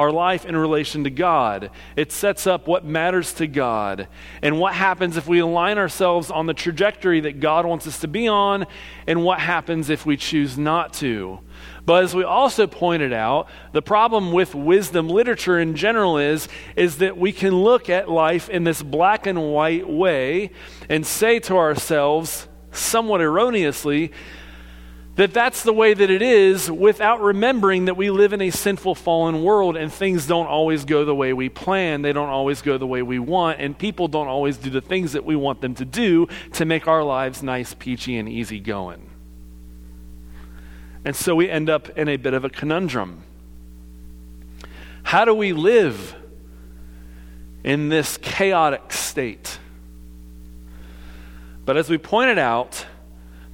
our 0.00 0.10
life 0.10 0.46
in 0.46 0.56
relation 0.56 1.04
to 1.04 1.10
God. 1.10 1.70
It 1.94 2.10
sets 2.10 2.46
up 2.46 2.66
what 2.66 2.86
matters 2.86 3.34
to 3.34 3.46
God 3.46 4.08
and 4.40 4.58
what 4.58 4.72
happens 4.72 5.18
if 5.18 5.28
we 5.28 5.40
align 5.40 5.76
ourselves 5.76 6.30
on 6.30 6.46
the 6.46 6.54
trajectory 6.54 7.20
that 7.20 7.38
God 7.38 7.66
wants 7.66 7.86
us 7.86 8.00
to 8.00 8.08
be 8.08 8.26
on, 8.26 8.66
and 9.06 9.22
what 9.22 9.40
happens 9.40 9.90
if 9.90 10.06
we 10.06 10.16
choose 10.16 10.56
not 10.56 10.94
to. 10.94 11.40
But 11.84 12.04
as 12.04 12.14
we 12.14 12.24
also 12.24 12.66
pointed 12.66 13.12
out, 13.12 13.48
the 13.72 13.82
problem 13.82 14.32
with 14.32 14.54
wisdom 14.54 15.06
literature 15.06 15.58
in 15.58 15.76
general 15.76 16.16
is, 16.16 16.48
is 16.76 16.96
that 16.98 17.18
we 17.18 17.30
can 17.30 17.54
look 17.54 17.90
at 17.90 18.08
life 18.08 18.48
in 18.48 18.64
this 18.64 18.82
black 18.82 19.26
and 19.26 19.52
white 19.52 19.86
way 19.86 20.50
and 20.88 21.06
say 21.06 21.40
to 21.40 21.58
ourselves, 21.58 22.48
somewhat 22.72 23.20
erroneously, 23.20 24.12
that 25.20 25.34
that's 25.34 25.62
the 25.62 25.72
way 25.72 25.92
that 25.92 26.10
it 26.10 26.22
is 26.22 26.70
without 26.70 27.20
remembering 27.20 27.84
that 27.84 27.96
we 27.96 28.10
live 28.10 28.32
in 28.32 28.40
a 28.40 28.50
sinful 28.50 28.94
fallen 28.94 29.42
world 29.42 29.76
and 29.76 29.92
things 29.92 30.26
don't 30.26 30.46
always 30.46 30.84
go 30.84 31.04
the 31.04 31.14
way 31.14 31.32
we 31.32 31.48
plan 31.48 32.02
they 32.02 32.12
don't 32.12 32.28
always 32.28 32.62
go 32.62 32.78
the 32.78 32.86
way 32.86 33.02
we 33.02 33.18
want 33.18 33.60
and 33.60 33.78
people 33.78 34.08
don't 34.08 34.28
always 34.28 34.56
do 34.56 34.70
the 34.70 34.80
things 34.80 35.12
that 35.12 35.24
we 35.24 35.36
want 35.36 35.60
them 35.60 35.74
to 35.74 35.84
do 35.84 36.26
to 36.52 36.64
make 36.64 36.88
our 36.88 37.04
lives 37.04 37.42
nice 37.42 37.74
peachy 37.74 38.16
and 38.16 38.28
easy 38.28 38.58
going 38.58 39.10
and 41.04 41.16
so 41.16 41.34
we 41.34 41.48
end 41.48 41.70
up 41.70 41.88
in 41.90 42.08
a 42.08 42.16
bit 42.16 42.34
of 42.34 42.44
a 42.44 42.50
conundrum. 42.50 43.22
How 45.02 45.24
do 45.24 45.34
we 45.34 45.52
live 45.52 46.14
in 47.64 47.88
this 47.88 48.16
chaotic 48.18 48.92
state? 48.92 49.58
But 51.64 51.76
as 51.76 51.88
we 51.88 51.98
pointed 51.98 52.38
out, 52.38 52.86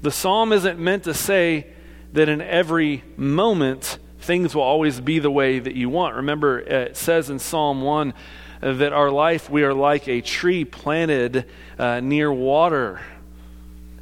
the 0.07 0.13
psalm 0.13 0.53
isn't 0.53 0.79
meant 0.79 1.05
to 1.05 1.13
say 1.13 1.67
that 2.13 2.29
in 2.29 2.41
every 2.41 3.03
moment 3.17 3.99
things 4.21 4.55
will 4.55 4.63
always 4.63 5.01
be 5.01 5.19
the 5.19 5.31
way 5.31 5.59
that 5.59 5.75
you 5.75 5.91
want. 5.91 6.17
Remember, 6.17 6.61
it 6.61 6.97
says 6.97 7.29
in 7.29 7.39
Psalm 7.39 7.83
1 7.83 8.15
that 8.61 8.93
our 8.93 9.11
life, 9.11 9.51
we 9.51 9.65
are 9.65 9.75
like 9.75 10.09
a 10.09 10.21
tree 10.21 10.65
planted 10.65 11.45
uh, 11.79 12.01
near 12.01 12.33
water 12.33 13.01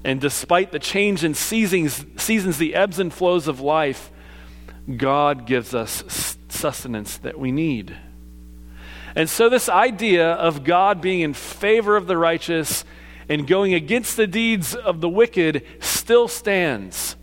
and 0.05 0.21
despite 0.21 0.71
the 0.71 0.79
change 0.79 1.25
in 1.25 1.33
seasons, 1.33 2.05
seasons, 2.17 2.59
the 2.59 2.75
ebbs 2.75 2.99
and 2.99 3.13
flows 3.13 3.49
of 3.49 3.61
life, 3.61 4.11
God 4.95 5.47
gives 5.47 5.75
us 5.75 6.37
sustenance 6.49 7.17
that 7.19 7.39
we 7.39 7.51
need. 7.51 7.97
And 9.17 9.31
so, 9.31 9.49
this 9.49 9.69
idea 9.69 10.33
of 10.33 10.63
God 10.63 11.01
being 11.01 11.21
in 11.21 11.33
favor 11.33 11.97
of 11.97 12.07
the 12.07 12.19
righteous 12.19 12.85
and 13.29 13.47
going 13.47 13.75
against 13.75 14.17
the 14.17 14.27
deeds 14.27 14.75
of 14.75 15.01
the 15.01 15.09
wicked 15.09 15.65
still 15.81 16.29
stands. 16.29 17.17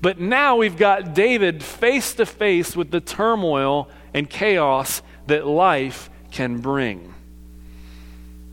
But 0.00 0.20
now 0.20 0.56
we've 0.56 0.76
got 0.76 1.14
David 1.14 1.62
face 1.62 2.14
to 2.14 2.26
face 2.26 2.76
with 2.76 2.90
the 2.90 3.00
turmoil 3.00 3.88
and 4.12 4.28
chaos 4.28 5.02
that 5.26 5.46
life 5.46 6.10
can 6.30 6.60
bring. 6.60 7.14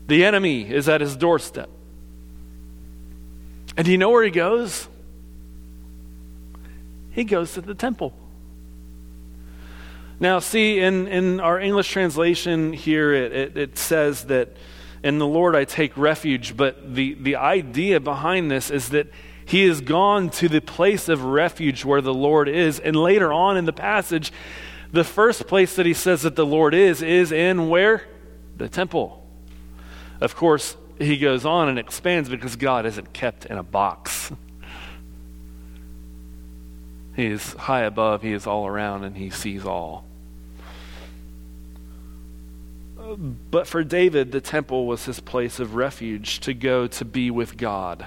The 0.06 0.24
enemy 0.24 0.70
is 0.70 0.88
at 0.88 1.00
his 1.00 1.16
doorstep. 1.16 1.70
And 3.76 3.84
do 3.84 3.92
you 3.92 3.98
know 3.98 4.10
where 4.10 4.24
he 4.24 4.30
goes? 4.30 4.88
He 7.12 7.24
goes 7.24 7.54
to 7.54 7.60
the 7.60 7.74
temple. 7.74 8.14
Now, 10.20 10.38
see, 10.38 10.78
in, 10.78 11.08
in 11.08 11.40
our 11.40 11.58
English 11.58 11.90
translation 11.90 12.72
here, 12.72 13.12
it, 13.12 13.32
it, 13.32 13.56
it, 13.56 13.78
says 13.78 14.24
that 14.26 14.56
in 15.02 15.18
the 15.18 15.26
Lord 15.26 15.56
I 15.56 15.64
take 15.64 15.96
refuge, 15.96 16.56
but 16.56 16.94
the, 16.94 17.14
the 17.14 17.36
idea 17.36 18.00
behind 18.00 18.50
this 18.50 18.70
is 18.70 18.90
that 18.90 19.08
he 19.44 19.66
has 19.66 19.80
gone 19.80 20.30
to 20.30 20.48
the 20.48 20.60
place 20.60 21.08
of 21.08 21.24
refuge 21.24 21.84
where 21.84 22.00
the 22.00 22.14
Lord 22.14 22.48
is. 22.48 22.78
And 22.78 22.94
later 22.94 23.32
on 23.32 23.56
in 23.56 23.64
the 23.64 23.72
passage, 23.72 24.32
the 24.92 25.04
first 25.04 25.46
place 25.46 25.76
that 25.76 25.86
he 25.86 25.94
says 25.94 26.22
that 26.22 26.36
the 26.36 26.46
Lord 26.46 26.74
is, 26.74 27.02
is 27.02 27.32
in 27.32 27.68
where? 27.68 28.04
The 28.56 28.68
temple. 28.68 29.26
Of 30.20 30.36
course, 30.36 30.76
he 30.98 31.18
goes 31.18 31.44
on 31.44 31.68
and 31.68 31.78
expands 31.78 32.28
because 32.28 32.54
God 32.54 32.86
isn't 32.86 33.12
kept 33.12 33.46
in 33.46 33.58
a 33.58 33.62
box. 33.62 34.32
He 37.14 37.26
is 37.26 37.52
high 37.52 37.82
above, 37.82 38.22
He 38.22 38.32
is 38.32 38.46
all 38.46 38.66
around, 38.66 39.04
and 39.04 39.16
He 39.16 39.28
sees 39.28 39.66
all. 39.66 40.06
But 43.50 43.66
for 43.66 43.84
David, 43.84 44.32
the 44.32 44.40
temple 44.40 44.86
was 44.86 45.04
his 45.04 45.20
place 45.20 45.58
of 45.58 45.74
refuge 45.74 46.40
to 46.40 46.54
go 46.54 46.86
to 46.86 47.04
be 47.04 47.30
with 47.30 47.56
God. 47.56 48.06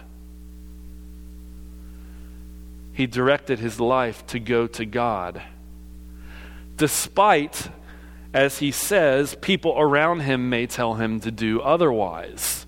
He 2.94 3.08
directed 3.08 3.60
his 3.60 3.80
life 3.80 4.26
to 4.28 4.40
go 4.40 4.68
to 4.68 4.86
God. 4.86 5.42
Despite, 6.78 7.70
as 8.34 8.60
he 8.60 8.72
says, 8.72 9.36
people 9.42 9.76
around 9.78 10.22
him 10.22 10.50
may 10.50 10.66
tell 10.66 10.96
him 10.96 11.20
to 11.22 11.32
do 11.32 11.62
otherwise. 11.62 12.66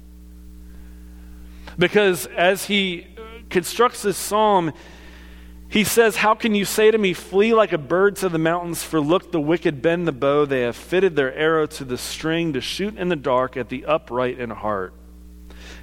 Because 1.78 2.26
as 2.28 2.66
he 2.66 3.08
constructs 3.50 4.02
this 4.02 4.18
psalm, 4.18 4.74
he 5.70 5.84
says, 5.84 6.18
How 6.18 6.34
can 6.34 6.56
you 6.56 6.66
say 6.66 6.92
to 6.92 6.98
me, 6.98 7.14
Flee 7.14 7.54
like 7.54 7.74
a 7.74 7.78
bird 7.78 8.16
to 8.18 8.30
the 8.30 8.38
mountains? 8.38 8.84
For 8.84 9.02
look, 9.02 9.32
the 9.32 9.42
wicked 9.42 9.82
bend 9.82 10.08
the 10.08 10.12
bow. 10.12 10.46
They 10.46 10.62
have 10.62 10.76
fitted 10.76 11.16
their 11.16 11.34
arrow 11.34 11.66
to 11.68 11.84
the 11.84 11.98
string 11.98 12.54
to 12.54 12.62
shoot 12.62 12.98
in 12.98 13.10
the 13.10 13.16
dark 13.16 13.58
at 13.58 13.70
the 13.70 13.86
upright 13.86 14.40
in 14.40 14.50
heart. 14.50 14.94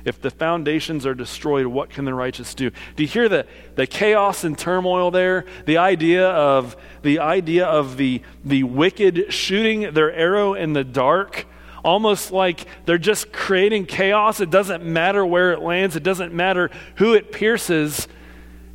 If 0.05 0.21
the 0.21 0.31
foundations 0.31 1.07
are 1.07 1.15
destroyed, 1.15 1.67
what 1.67 1.91
can 1.91 2.05
the 2.05 2.15
righteous 2.15 2.55
do? 2.55 2.71
Do 2.97 3.03
you 3.03 3.09
hear 3.09 3.29
the, 3.29 3.47
the 3.75 3.87
chaos 3.87 4.45
and 4.45 4.59
turmoil 4.59 5.11
there? 5.11 5.47
The 5.65 5.79
idea 5.79 6.29
of 6.29 6.77
the 7.03 7.21
idea 7.21 7.67
of 7.67 7.97
the, 7.97 8.23
the 8.45 8.65
wicked 8.65 9.33
shooting 9.33 9.95
their 9.95 10.13
arrow 10.13 10.55
in 10.55 10.73
the 10.75 10.85
dark 10.85 11.47
almost 11.83 12.33
like 12.33 12.67
they're 12.87 12.97
just 12.97 13.31
creating 13.31 13.85
chaos. 13.85 14.41
It 14.41 14.51
doesn't 14.51 14.83
matter 14.83 15.25
where 15.25 15.53
it 15.53 15.61
lands, 15.61 15.97
it 15.97 16.03
doesn't 16.03 16.33
matter 16.33 16.71
who 16.97 17.13
it 17.13 17.31
pierces, 17.31 18.09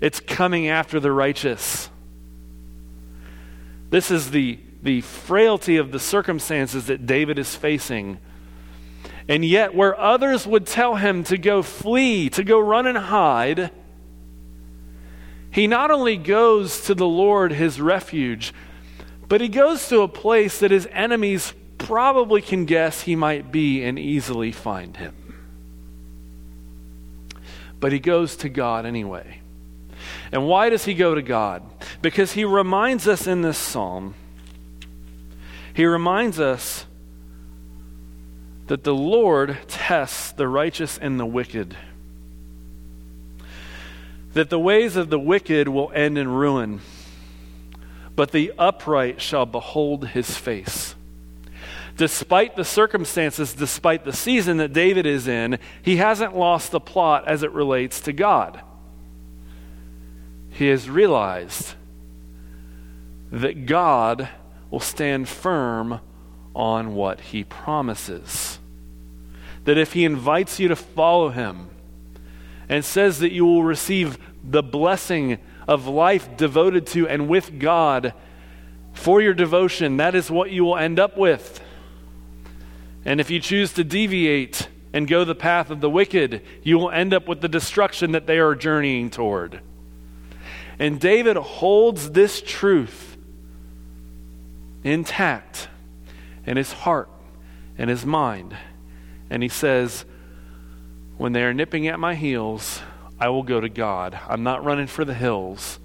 it's 0.02 0.20
coming 0.20 0.68
after 0.68 1.00
the 1.00 1.12
righteous. 1.12 1.90
This 3.90 4.12
is 4.12 4.32
the, 4.32 4.60
the 4.82 5.02
frailty 5.02 5.78
of 5.78 5.92
the 5.92 6.00
circumstances 6.00 6.88
that 6.88 7.06
David 7.06 7.40
is 7.40 7.56
facing. 7.56 8.20
And 9.28 9.44
yet, 9.44 9.76
where 9.76 10.00
others 10.00 10.48
would 10.48 10.66
tell 10.66 10.96
him 10.96 11.24
to 11.26 11.38
go 11.38 11.62
flee, 11.62 12.30
to 12.30 12.44
go 12.44 12.60
run 12.60 12.88
and 12.88 12.98
hide, 12.98 13.72
he 15.52 15.68
not 15.68 15.92
only 15.92 16.18
goes 16.18 16.82
to 16.82 16.96
the 16.96 17.08
Lord, 17.08 17.52
his 17.52 17.82
refuge, 17.82 18.54
but 19.28 19.42
he 19.42 19.48
goes 19.48 19.88
to 19.90 20.02
a 20.02 20.08
place 20.08 20.60
that 20.60 20.72
his 20.72 20.88
enemies 20.92 21.54
probably 21.78 22.42
can 22.42 22.66
guess 22.66 23.02
he 23.02 23.16
might 23.16 23.52
be 23.52 23.84
and 23.84 23.98
easily 23.98 24.52
find 24.52 24.98
him. 24.98 25.16
But 27.80 27.92
he 27.92 28.00
goes 28.00 28.36
to 28.38 28.50
God 28.50 28.86
anyway. 28.86 29.39
And 30.32 30.48
why 30.48 30.70
does 30.70 30.86
he 30.86 30.94
go 30.94 31.16
to 31.16 31.22
God? 31.22 31.64
Because 32.02 32.34
he 32.34 32.46
reminds 32.46 33.08
us 33.08 33.26
in 33.26 33.42
this 33.42 33.58
psalm, 33.58 34.16
he 35.74 35.86
reminds 35.86 36.40
us 36.40 36.86
that 38.68 38.84
the 38.84 38.94
Lord 38.94 39.58
tests 39.68 40.32
the 40.32 40.48
righteous 40.48 40.98
and 40.98 41.20
the 41.20 41.26
wicked. 41.26 41.76
That 44.34 44.52
the 44.52 44.60
ways 44.60 44.96
of 44.96 45.10
the 45.10 45.20
wicked 45.20 45.68
will 45.68 45.92
end 45.96 46.18
in 46.18 46.28
ruin, 46.28 46.82
but 48.16 48.32
the 48.32 48.54
upright 48.60 49.22
shall 49.22 49.48
behold 49.48 50.10
his 50.10 50.38
face. 50.38 50.94
Despite 51.98 52.56
the 52.56 52.64
circumstances, 52.64 53.54
despite 53.54 54.06
the 54.06 54.14
season 54.14 54.58
that 54.58 54.72
David 54.72 55.06
is 55.06 55.28
in, 55.28 55.58
he 55.82 55.98
hasn't 55.98 56.38
lost 56.38 56.72
the 56.72 56.80
plot 56.80 57.28
as 57.28 57.42
it 57.42 57.52
relates 57.52 58.00
to 58.02 58.14
God. 58.14 58.62
He 60.60 60.68
has 60.68 60.90
realized 60.90 61.76
that 63.32 63.66
God 63.66 64.28
will 64.70 64.82
stand 64.82 65.30
firm 65.30 66.02
on 66.54 66.96
what 66.96 67.22
he 67.22 67.46
promises. 67.46 68.60
That 69.64 69.78
if 69.78 69.94
he 69.94 70.04
invites 70.04 70.60
you 70.60 70.68
to 70.68 70.76
follow 70.76 71.30
him 71.30 71.70
and 72.68 72.84
says 72.84 73.20
that 73.20 73.32
you 73.32 73.46
will 73.46 73.64
receive 73.64 74.18
the 74.44 74.62
blessing 74.62 75.38
of 75.66 75.88
life 75.88 76.36
devoted 76.36 76.86
to 76.88 77.08
and 77.08 77.30
with 77.30 77.58
God 77.58 78.14
for 78.92 79.22
your 79.22 79.34
devotion, 79.34 79.96
that 79.96 80.14
is 80.14 80.30
what 80.30 80.52
you 80.52 80.66
will 80.66 80.78
end 80.78 81.00
up 81.00 81.18
with. 81.18 81.62
And 83.06 83.22
if 83.22 83.30
you 83.30 83.40
choose 83.40 83.72
to 83.76 83.86
deviate 83.86 84.68
and 84.92 85.08
go 85.08 85.24
the 85.24 85.36
path 85.36 85.70
of 85.70 85.80
the 85.80 85.90
wicked, 85.90 86.42
you 86.64 86.78
will 86.78 86.92
end 86.92 87.14
up 87.14 87.30
with 87.30 87.40
the 87.40 87.48
destruction 87.48 88.12
that 88.12 88.28
they 88.28 88.40
are 88.40 88.56
journeying 88.56 89.10
toward. 89.10 89.62
And 90.80 91.00
David 91.00 91.36
holds 91.36 92.12
this 92.12 92.42
truth 92.42 93.18
intact 94.84 95.68
in 96.46 96.56
his 96.56 96.72
heart 96.72 97.10
and 97.78 97.90
his 97.90 98.06
mind. 98.06 98.56
And 99.30 99.44
he 99.44 99.50
says, 99.50 100.06
When 101.18 101.34
they 101.34 101.44
are 101.44 101.54
nipping 101.54 101.88
at 101.88 102.00
my 102.00 102.16
heels, 102.16 102.82
I 103.20 103.28
will 103.30 103.44
go 103.44 103.60
to 103.60 103.68
God. 103.70 104.18
I'm 104.28 104.44
not 104.44 104.64
running 104.64 104.88
for 104.88 105.04
the 105.04 105.14
hills. 105.14 105.80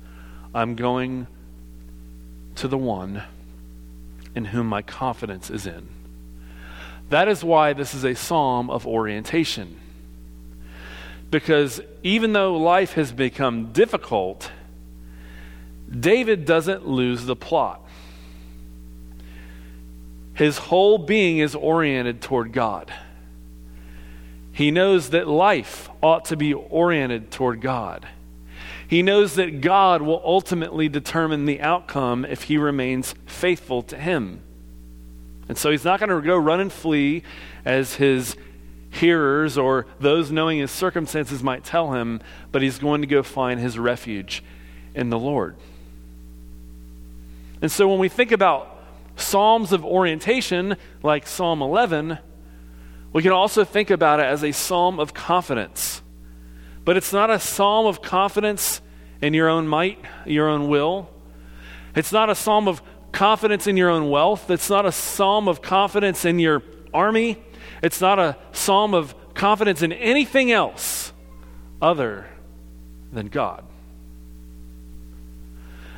I'm 0.55 0.77
going 0.77 1.27
to 2.57 2.69
the 2.69 2.79
one 2.79 3.25
in 4.37 4.47
whom 4.47 4.69
my 4.69 4.83
confidence 4.83 5.51
is 5.51 5.67
in. 5.67 5.89
That 7.11 7.27
is 7.29 7.43
why 7.43 7.73
this 7.73 7.95
is 7.95 8.05
a 8.05 8.15
psalm 8.15 8.71
of 8.71 8.87
orientation. 8.87 9.81
Because 11.31 11.81
even 12.05 12.33
though 12.33 12.57
life 12.57 12.93
has 12.93 13.13
become 13.13 13.73
difficult, 13.73 14.51
David 15.99 16.45
doesn't 16.45 16.89
lose 16.89 17.27
the 17.27 17.37
plot. 17.37 17.81
His 20.35 20.59
whole 20.59 20.99
being 20.99 21.39
is 21.39 21.55
oriented 21.55 22.21
toward 22.21 22.53
God. 22.53 22.93
He 24.53 24.71
knows 24.71 25.11
that 25.11 25.29
life 25.29 25.89
ought 26.03 26.27
to 26.27 26.37
be 26.37 26.53
oriented 26.55 27.31
toward 27.31 27.61
God. 27.61 28.07
He 28.87 29.03
knows 29.03 29.35
that 29.35 29.61
God 29.61 30.03
will 30.03 30.21
ultimately 30.25 30.89
determine 30.89 31.47
the 31.47 31.61
outcome 31.61 32.25
if 32.25 32.45
he 32.45 32.59
remains 32.59 33.15
faithful 33.27 33.83
to 33.85 33.97
him. 33.97 34.41
And 35.49 35.59
so 35.59 35.71
he's 35.71 35.85
not 35.85 36.01
going 36.01 36.11
to 36.11 36.21
go 36.21 36.37
run 36.37 36.61
and 36.61 36.73
flee 36.73 37.23
as 37.65 37.95
his 37.95 38.37
hearers 38.91 39.59
or 39.59 39.87
those 39.99 40.31
knowing 40.31 40.59
his 40.59 40.71
circumstances 40.71 41.43
might 41.43 41.65
tell 41.65 41.93
him, 41.93 42.21
but 42.53 42.63
he's 42.63 42.79
going 42.79 43.01
to 43.01 43.07
go 43.07 43.23
find 43.23 43.61
his 43.61 43.79
refuge 43.79 44.43
in 44.95 45.11
the 45.11 45.19
Lord. 45.19 45.57
And 47.63 47.71
so 47.71 47.89
when 47.89 47.99
we 47.99 48.09
think 48.09 48.33
about 48.33 48.71
Psalms 49.17 49.73
of 49.73 49.85
orientation, 49.85 50.77
like 51.03 51.27
Psalm 51.27 51.63
11, 51.63 52.19
we 53.13 53.23
can 53.23 53.33
also 53.33 53.65
think 53.65 53.91
about 53.91 54.19
it 54.19 54.27
as 54.27 54.43
a 54.43 54.53
psalm 54.53 54.99
of 54.99 55.15
confidence. 55.15 56.03
But 56.85 56.97
it's 56.97 57.13
not 57.13 57.31
a 57.31 57.39
psalm 57.39 57.87
of 57.87 58.03
confidence 58.03 58.81
in 59.23 59.35
your 59.35 59.49
own 59.49 59.69
might, 59.69 59.99
your 60.27 60.49
own 60.49 60.69
will. 60.69 61.09
It's 61.95 62.13
not 62.13 62.29
a 62.29 62.35
psalm 62.35 62.67
of 62.67 62.83
confidence 63.13 63.67
in 63.67 63.77
your 63.77 63.89
own 63.89 64.11
wealth. 64.11 64.51
It's 64.51 64.69
not 64.69 64.85
a 64.85 64.93
psalm 64.93 65.47
of 65.49 65.63
confidence 65.63 66.25
in 66.25 66.41
your 66.41 66.63
army. 66.93 67.43
It's 67.83 68.01
not 68.01 68.19
a 68.19 68.37
psalm 68.53 68.95
of 68.95 69.15
confidence 69.35 69.81
in 69.81 69.93
anything 69.93 70.51
else 70.51 71.13
other 71.81 72.27
than 73.13 73.29
God. 73.29 73.65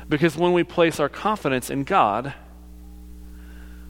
Because 0.09 0.37
when 0.37 0.53
we 0.53 0.63
place 0.63 0.99
our 0.99 1.09
confidence 1.09 1.69
in 1.69 1.83
God, 1.83 2.33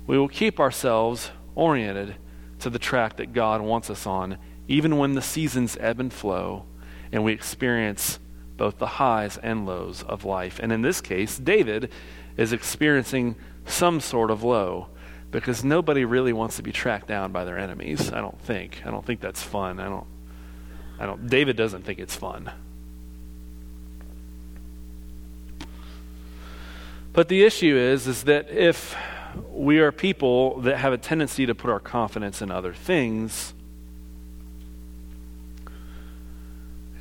we 0.08 0.18
will 0.18 0.28
keep 0.28 0.60
ourselves 0.60 1.32
oriented 1.54 2.16
to 2.60 2.70
the 2.70 2.80
track 2.80 3.18
that 3.18 3.34
God 3.34 3.62
wants 3.62 3.90
us 3.90 4.08
on, 4.08 4.38
even 4.68 4.98
when 4.98 5.14
the 5.14 5.22
seasons 5.22 5.78
ebb 5.80 6.00
and 6.00 6.12
flow 6.12 6.66
and 7.12 7.24
we 7.24 7.34
experience 7.34 8.20
both 8.58 8.80
the 8.80 8.88
highs 8.88 9.38
and 9.38 9.66
lows 9.66 10.04
of 10.04 10.26
life. 10.26 10.60
And 10.62 10.72
in 10.72 10.82
this 10.82 11.02
case, 11.02 11.38
David 11.38 11.92
is 12.36 12.54
experiencing 12.54 13.36
some 13.66 14.00
sort 14.00 14.32
of 14.32 14.44
low 14.44 14.88
because 15.32 15.64
nobody 15.64 16.06
really 16.06 16.34
wants 16.34 16.56
to 16.56 16.64
be 16.64 16.72
tracked 16.72 17.08
down 17.08 17.32
by 17.32 17.44
their 17.44 17.58
enemies. 17.58 18.12
I 18.12 18.22
don't 18.22 18.40
think. 18.42 18.82
I 18.86 18.92
don't 18.92 19.06
think 19.06 19.20
that's 19.20 19.44
fun. 19.44 19.80
I 19.80 19.86
don't 19.86 20.08
I 21.00 21.06
don't 21.06 21.28
David 21.28 21.56
doesn't 21.56 21.84
think 21.84 22.00
it's 22.00 22.16
fun. 22.16 22.52
But 27.18 27.30
the 27.30 27.44
issue 27.44 27.76
is, 27.76 28.06
is 28.06 28.26
that 28.26 28.52
if 28.52 28.96
we 29.50 29.80
are 29.80 29.92
people 29.92 30.62
that 30.62 30.78
have 30.78 30.94
a 30.94 31.00
tendency 31.00 31.48
to 31.48 31.56
put 31.56 31.72
our 31.72 31.80
confidence 31.80 32.44
in 32.44 32.52
other 32.52 32.76
things, 32.76 33.56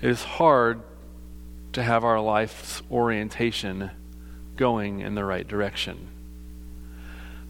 it 0.00 0.08
is 0.08 0.24
hard 0.24 0.80
to 1.74 1.82
have 1.82 2.02
our 2.02 2.18
life's 2.18 2.80
orientation 2.90 3.90
going 4.56 5.00
in 5.00 5.16
the 5.16 5.22
right 5.22 5.46
direction. 5.46 6.08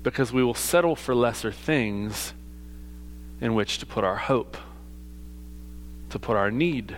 Because 0.03 0.33
we 0.33 0.43
will 0.43 0.53
settle 0.53 0.97
for 0.97 1.15
lesser 1.15 1.53
things 1.53 2.35
in 3.41 3.55
which 3.55 3.79
to 3.79 3.87
put 3.87 4.03
our 4.03 4.17
hope, 4.17 4.57
to 6.11 6.19
put 6.19 6.37
our 6.37 6.51
need, 6.51 6.97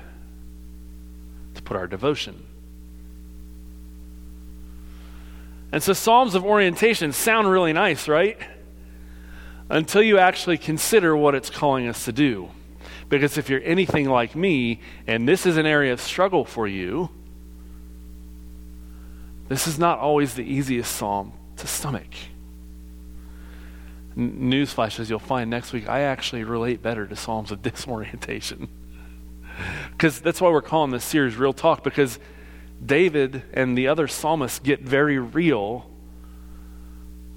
to 1.56 1.60
put 1.60 1.76
our 1.76 1.86
devotion. 1.86 2.47
And 5.72 5.82
so, 5.82 5.92
Psalms 5.92 6.34
of 6.34 6.44
orientation 6.44 7.12
sound 7.12 7.50
really 7.50 7.72
nice, 7.72 8.08
right? 8.08 8.38
Until 9.68 10.02
you 10.02 10.18
actually 10.18 10.56
consider 10.56 11.16
what 11.16 11.34
it's 11.34 11.50
calling 11.50 11.88
us 11.88 12.06
to 12.06 12.12
do. 12.12 12.48
Because 13.08 13.38
if 13.38 13.48
you're 13.48 13.62
anything 13.62 14.08
like 14.08 14.34
me, 14.34 14.80
and 15.06 15.28
this 15.28 15.46
is 15.46 15.56
an 15.56 15.66
area 15.66 15.92
of 15.92 16.00
struggle 16.00 16.44
for 16.44 16.66
you, 16.66 17.10
this 19.48 19.66
is 19.66 19.78
not 19.78 19.98
always 19.98 20.34
the 20.34 20.42
easiest 20.42 20.94
psalm 20.94 21.32
to 21.56 21.66
stomach. 21.66 22.14
N- 24.16 24.50
newsflash, 24.50 25.00
as 25.00 25.08
you'll 25.08 25.18
find 25.18 25.48
next 25.48 25.72
week, 25.72 25.88
I 25.88 26.00
actually 26.00 26.44
relate 26.44 26.82
better 26.82 27.06
to 27.06 27.16
psalms 27.16 27.50
of 27.50 27.62
disorientation. 27.62 28.68
Because 29.92 30.20
that's 30.20 30.40
why 30.40 30.50
we're 30.50 30.62
calling 30.62 30.90
this 30.90 31.04
series 31.04 31.36
Real 31.36 31.52
Talk, 31.52 31.82
because 31.82 32.18
David 32.84 33.42
and 33.52 33.76
the 33.76 33.88
other 33.88 34.06
psalmists 34.06 34.58
get 34.58 34.80
very 34.80 35.18
real 35.18 35.90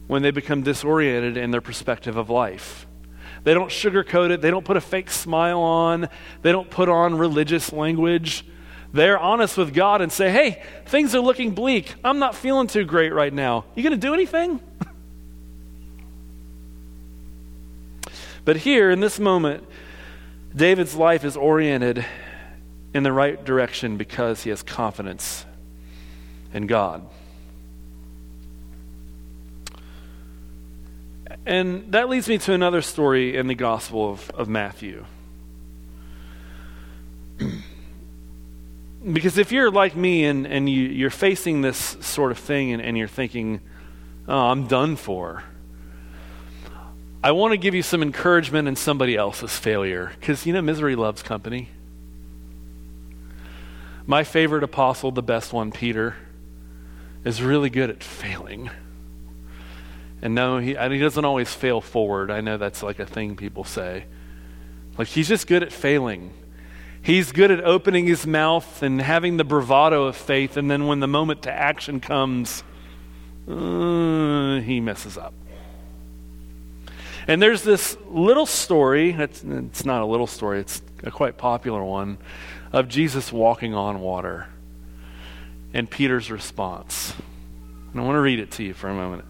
when 0.07 0.21
they 0.21 0.31
become 0.31 0.61
disoriented 0.61 1.37
in 1.37 1.51
their 1.51 1.61
perspective 1.61 2.17
of 2.17 2.29
life. 2.29 2.85
They 3.43 3.53
don't 3.53 3.69
sugarcoat 3.69 4.29
it, 4.29 4.41
they 4.41 4.51
don't 4.51 4.65
put 4.65 4.77
a 4.77 4.81
fake 4.81 5.09
smile 5.09 5.61
on, 5.61 6.09
they 6.41 6.51
don't 6.51 6.69
put 6.69 6.89
on 6.89 7.17
religious 7.17 7.73
language. 7.73 8.45
They're 8.93 9.17
honest 9.17 9.57
with 9.57 9.73
God 9.73 10.01
and 10.01 10.11
say, 10.11 10.29
hey, 10.31 10.61
things 10.85 11.15
are 11.15 11.21
looking 11.21 11.51
bleak. 11.51 11.95
I'm 12.03 12.19
not 12.19 12.35
feeling 12.35 12.67
too 12.67 12.83
great 12.83 13.13
right 13.13 13.33
now. 13.33 13.63
You 13.73 13.83
going 13.83 13.91
to 13.91 13.97
do 13.97 14.13
anything? 14.13 14.59
but 18.45 18.57
here, 18.57 18.91
in 18.91 18.99
this 18.99 19.17
moment, 19.17 19.65
David's 20.53 20.93
life 20.93 21.23
is 21.23 21.37
oriented 21.37 22.05
in 22.93 23.03
the 23.03 23.11
right 23.11 23.43
direction 23.43 23.97
because 23.97 24.43
he 24.43 24.49
has 24.49 24.63
confidence 24.63 25.45
in 26.53 26.67
God. 26.67 27.07
And 31.45 31.91
that 31.93 32.09
leads 32.09 32.27
me 32.27 32.37
to 32.39 32.53
another 32.53 32.81
story 32.81 33.35
in 33.35 33.47
the 33.47 33.55
Gospel 33.55 34.11
of, 34.11 34.29
of 34.31 34.47
Matthew. 34.49 35.05
because 39.11 39.37
if 39.37 39.51
you're 39.51 39.71
like 39.71 39.95
me 39.95 40.25
and, 40.25 40.45
and 40.45 40.69
you, 40.69 40.83
you're 40.83 41.09
facing 41.09 41.61
this 41.61 41.97
sort 42.01 42.31
of 42.31 42.37
thing 42.37 42.71
and, 42.73 42.81
and 42.81 42.97
you're 42.97 43.07
thinking, 43.07 43.61
oh, 44.27 44.37
I'm 44.37 44.67
done 44.67 44.95
for, 44.97 45.43
I 47.23 47.31
want 47.31 47.53
to 47.53 47.57
give 47.57 47.73
you 47.73 47.83
some 47.83 48.01
encouragement 48.01 48.67
in 48.67 48.75
somebody 48.75 49.15
else's 49.15 49.55
failure 49.57 50.11
because, 50.19 50.45
you 50.45 50.53
know, 50.53 50.61
misery 50.61 50.95
loves 50.95 51.23
company. 51.23 51.69
My 54.05 54.23
favorite 54.23 54.63
apostle, 54.63 55.11
the 55.11 55.23
best 55.23 55.53
one, 55.53 55.71
Peter, 55.71 56.15
is 57.23 57.41
really 57.41 57.69
good 57.69 57.89
at 57.89 58.03
failing. 58.03 58.69
And 60.21 60.35
no, 60.35 60.57
he, 60.57 60.75
he 60.75 60.99
doesn't 60.99 61.25
always 61.25 61.53
fail 61.53 61.81
forward. 61.81 62.29
I 62.31 62.41
know 62.41 62.57
that's 62.57 62.83
like 62.83 62.99
a 62.99 63.05
thing 63.05 63.35
people 63.35 63.63
say. 63.63 64.05
Like, 64.97 65.07
he's 65.07 65.27
just 65.27 65.47
good 65.47 65.63
at 65.63 65.71
failing. 65.71 66.33
He's 67.01 67.31
good 67.31 67.49
at 67.49 67.63
opening 67.63 68.05
his 68.05 68.27
mouth 68.27 68.83
and 68.83 69.01
having 69.01 69.37
the 69.37 69.43
bravado 69.43 70.03
of 70.05 70.15
faith, 70.15 70.57
and 70.57 70.69
then 70.69 70.85
when 70.85 70.99
the 70.99 71.07
moment 71.07 71.43
to 71.43 71.51
action 71.51 71.99
comes, 71.99 72.63
uh, 73.47 74.59
he 74.59 74.79
messes 74.79 75.17
up. 75.17 75.33
And 77.27 77.41
there's 77.41 77.63
this 77.63 77.97
little 78.07 78.45
story, 78.45 79.11
it's, 79.11 79.43
it's 79.43 79.85
not 79.85 80.01
a 80.01 80.05
little 80.05 80.27
story, 80.27 80.59
it's 80.59 80.81
a 81.03 81.09
quite 81.09 81.37
popular 81.37 81.83
one, 81.83 82.19
of 82.71 82.87
Jesus 82.87 83.31
walking 83.31 83.73
on 83.73 83.99
water 83.99 84.47
and 85.73 85.89
Peter's 85.89 86.31
response. 86.31 87.13
And 87.91 88.01
I 88.01 88.03
want 88.03 88.15
to 88.15 88.21
read 88.21 88.39
it 88.39 88.51
to 88.51 88.63
you 88.63 88.73
for 88.73 88.89
a 88.89 88.93
moment. 88.93 89.25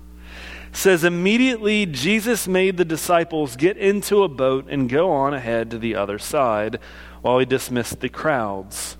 It 0.69 0.77
says, 0.77 1.03
Immediately 1.03 1.87
Jesus 1.87 2.47
made 2.47 2.77
the 2.77 2.85
disciples 2.85 3.55
get 3.55 3.77
into 3.77 4.23
a 4.23 4.27
boat 4.27 4.67
and 4.69 4.89
go 4.89 5.11
on 5.11 5.33
ahead 5.33 5.71
to 5.71 5.77
the 5.77 5.95
other 5.95 6.19
side 6.19 6.79
while 7.21 7.39
he 7.39 7.45
dismissed 7.45 7.99
the 7.99 8.09
crowds. 8.09 8.97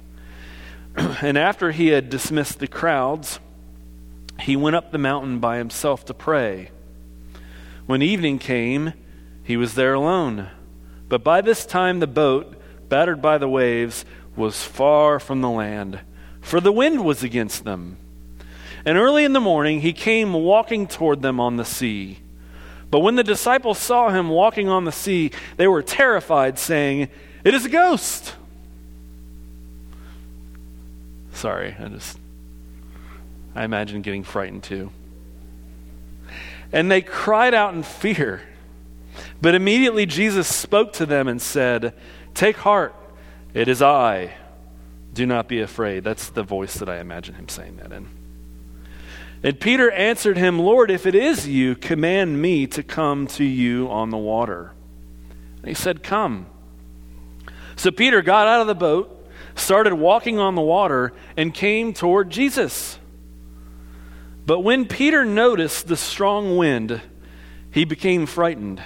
and 0.95 1.37
after 1.37 1.71
he 1.71 1.87
had 1.87 2.09
dismissed 2.09 2.59
the 2.59 2.67
crowds, 2.67 3.39
he 4.39 4.55
went 4.55 4.75
up 4.75 4.91
the 4.91 4.97
mountain 4.97 5.39
by 5.39 5.57
himself 5.57 6.03
to 6.05 6.13
pray. 6.13 6.71
When 7.85 8.01
evening 8.01 8.39
came, 8.39 8.93
he 9.43 9.57
was 9.57 9.75
there 9.75 9.93
alone. 9.93 10.49
But 11.09 11.23
by 11.23 11.41
this 11.41 11.65
time, 11.65 11.99
the 11.99 12.07
boat, 12.07 12.55
battered 12.89 13.21
by 13.21 13.37
the 13.37 13.49
waves, 13.49 14.05
was 14.35 14.63
far 14.63 15.19
from 15.19 15.41
the 15.41 15.49
land, 15.49 15.99
for 16.41 16.59
the 16.59 16.71
wind 16.71 17.03
was 17.03 17.23
against 17.23 17.63
them. 17.63 17.97
And 18.85 18.97
early 18.97 19.23
in 19.23 19.33
the 19.33 19.39
morning, 19.39 19.81
he 19.81 19.93
came 19.93 20.33
walking 20.33 20.87
toward 20.87 21.21
them 21.21 21.39
on 21.39 21.57
the 21.57 21.65
sea. 21.65 22.19
But 22.89 22.99
when 22.99 23.15
the 23.15 23.23
disciples 23.23 23.77
saw 23.77 24.09
him 24.09 24.29
walking 24.29 24.67
on 24.67 24.85
the 24.85 24.91
sea, 24.91 25.31
they 25.57 25.67
were 25.67 25.83
terrified, 25.83 26.57
saying, 26.57 27.09
it 27.43 27.53
is 27.53 27.65
a 27.65 27.69
ghost. 27.69 28.35
Sorry, 31.33 31.75
I 31.79 31.87
just, 31.87 32.19
I 33.55 33.63
imagine 33.63 34.01
getting 34.01 34.23
frightened 34.23 34.63
too. 34.63 34.91
And 36.71 36.91
they 36.91 37.01
cried 37.01 37.53
out 37.53 37.73
in 37.73 37.83
fear. 37.83 38.41
But 39.41 39.55
immediately 39.55 40.05
Jesus 40.05 40.47
spoke 40.47 40.93
to 40.93 41.05
them 41.05 41.27
and 41.27 41.41
said, 41.41 41.93
Take 42.33 42.57
heart, 42.57 42.95
it 43.53 43.67
is 43.67 43.81
I. 43.81 44.33
Do 45.13 45.25
not 45.25 45.47
be 45.47 45.59
afraid. 45.59 46.03
That's 46.03 46.29
the 46.29 46.43
voice 46.43 46.75
that 46.75 46.87
I 46.87 46.99
imagine 46.99 47.35
him 47.35 47.49
saying 47.49 47.77
that 47.77 47.91
in. 47.91 48.07
And 49.43 49.59
Peter 49.59 49.89
answered 49.91 50.37
him, 50.37 50.59
Lord, 50.59 50.91
if 50.91 51.05
it 51.05 51.15
is 51.15 51.47
you, 51.47 51.75
command 51.75 52.41
me 52.41 52.67
to 52.67 52.83
come 52.83 53.27
to 53.27 53.43
you 53.43 53.89
on 53.89 54.09
the 54.09 54.17
water. 54.17 54.71
And 55.57 55.67
he 55.67 55.73
said, 55.73 56.03
Come. 56.03 56.45
So 57.75 57.91
Peter 57.91 58.21
got 58.21 58.47
out 58.47 58.61
of 58.61 58.67
the 58.67 58.75
boat, 58.75 59.27
started 59.55 59.95
walking 59.95 60.37
on 60.37 60.55
the 60.55 60.61
water, 60.61 61.13
and 61.35 61.53
came 61.53 61.93
toward 61.93 62.29
Jesus. 62.29 62.99
But 64.45 64.59
when 64.59 64.85
Peter 64.85 65.25
noticed 65.25 65.87
the 65.87 65.97
strong 65.97 66.57
wind, 66.57 67.01
he 67.71 67.85
became 67.85 68.25
frightened. 68.25 68.81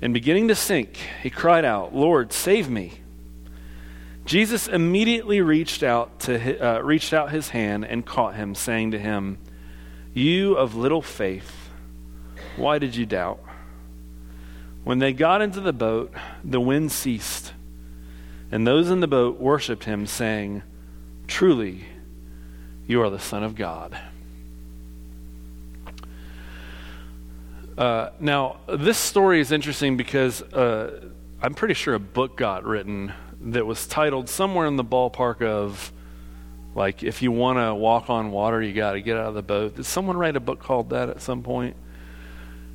And 0.00 0.12
beginning 0.12 0.48
to 0.48 0.56
sink, 0.56 0.96
he 1.22 1.30
cried 1.30 1.64
out, 1.64 1.94
Lord, 1.94 2.32
save 2.32 2.68
me. 2.68 3.01
Jesus 4.24 4.68
immediately 4.68 5.40
reached 5.40 5.82
out, 5.82 6.20
to, 6.20 6.58
uh, 6.64 6.80
reached 6.80 7.12
out 7.12 7.30
his 7.32 7.50
hand 7.50 7.84
and 7.84 8.06
caught 8.06 8.34
him, 8.34 8.54
saying 8.54 8.92
to 8.92 8.98
him, 8.98 9.38
You 10.14 10.54
of 10.54 10.74
little 10.74 11.02
faith, 11.02 11.70
why 12.56 12.78
did 12.78 12.94
you 12.94 13.06
doubt? 13.06 13.40
When 14.84 14.98
they 14.98 15.12
got 15.12 15.42
into 15.42 15.60
the 15.60 15.72
boat, 15.72 16.12
the 16.44 16.60
wind 16.60 16.92
ceased 16.92 17.52
and 18.52 18.66
those 18.66 18.90
in 18.90 19.00
the 19.00 19.08
boat 19.08 19.40
worshiped 19.40 19.84
him, 19.84 20.06
saying, 20.06 20.62
Truly, 21.26 21.86
you 22.86 23.00
are 23.00 23.08
the 23.08 23.18
Son 23.18 23.42
of 23.42 23.56
God. 23.56 23.98
Uh, 27.78 28.10
now, 28.20 28.58
this 28.68 28.98
story 28.98 29.40
is 29.40 29.50
interesting 29.50 29.96
because 29.96 30.42
uh, 30.42 31.08
I'm 31.40 31.54
pretty 31.54 31.72
sure 31.72 31.94
a 31.94 31.98
book 31.98 32.36
got 32.36 32.64
written 32.64 33.14
that 33.44 33.66
was 33.66 33.86
titled 33.86 34.28
somewhere 34.28 34.66
in 34.66 34.76
the 34.76 34.84
ballpark 34.84 35.42
of, 35.42 35.92
like, 36.74 37.02
if 37.02 37.22
you 37.22 37.32
want 37.32 37.58
to 37.58 37.74
walk 37.74 38.08
on 38.08 38.30
water, 38.30 38.62
you 38.62 38.72
got 38.72 38.92
to 38.92 39.00
get 39.00 39.16
out 39.16 39.26
of 39.26 39.34
the 39.34 39.42
boat. 39.42 39.76
Did 39.76 39.86
someone 39.86 40.16
write 40.16 40.36
a 40.36 40.40
book 40.40 40.60
called 40.60 40.90
that 40.90 41.08
at 41.08 41.20
some 41.20 41.42
point? 41.42 41.76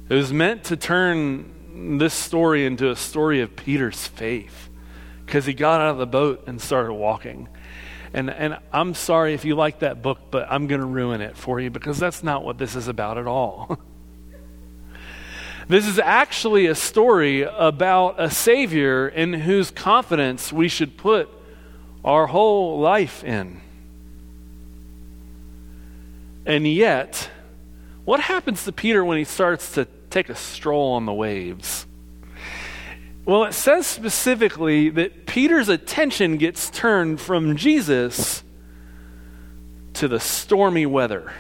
It 0.10 0.14
was 0.14 0.32
meant 0.32 0.66
to 0.66 0.78
turn 0.78 1.98
this 1.98 2.14
story 2.14 2.66
into 2.66 2.90
a 2.90 2.96
story 2.96 3.42
of 3.42 3.56
Peter's 3.56 4.08
faith 4.08 4.70
because 5.26 5.46
he 5.46 5.54
got 5.54 5.82
out 5.82 5.92
of 5.92 5.98
the 5.98 6.08
boat 6.08 6.44
and 6.48 6.62
started 6.62 6.94
walking. 6.94 7.50
And, 8.14 8.30
and 8.30 8.58
I'm 8.72 8.94
sorry 8.94 9.34
if 9.34 9.44
you 9.46 9.56
like 9.56 9.80
that 9.80 10.02
book, 10.02 10.20
but 10.32 10.48
I'm 10.50 10.68
going 10.68 10.82
to 10.82 10.88
ruin 10.88 11.22
it 11.22 11.36
for 11.36 11.60
you 11.60 11.70
because 11.70 12.00
that's 12.00 12.24
not 12.24 12.44
what 12.44 12.58
this 12.58 12.76
is 12.76 12.88
about 12.88 13.18
at 13.18 13.28
all. 13.28 13.80
this 15.68 15.86
is 15.86 16.00
actually 16.00 16.68
a 16.68 16.76
story 16.76 17.42
about 17.42 18.16
a 18.18 18.30
Savior 18.30 19.08
in 19.08 19.34
whose 19.34 19.70
confidence 19.72 20.54
we 20.54 20.68
should 20.70 20.98
put 20.98 21.30
our 22.06 22.28
whole 22.28 22.80
life 22.80 23.24
in. 23.24 23.62
And 26.46 26.66
yet, 26.66 27.30
what 28.06 28.22
happens 28.22 28.64
to 28.64 28.72
Peter 28.72 29.04
when 29.04 29.18
he 29.18 29.26
starts 29.26 29.74
to 29.74 29.86
take 30.10 30.30
a 30.30 30.36
stroll 30.36 30.94
on 30.94 31.06
the 31.06 31.14
waves? 31.14 31.86
Well, 33.26 33.44
it 33.44 33.54
says 33.54 33.86
specifically 33.86 34.88
that 34.92 35.26
Peter's 35.26 35.68
attention 35.68 36.38
gets 36.38 36.70
turned 36.70 37.20
from 37.20 37.58
Jesus 37.58 38.42
to 39.96 40.08
the 40.08 40.22
stormy 40.22 40.86
weather. 40.86 41.34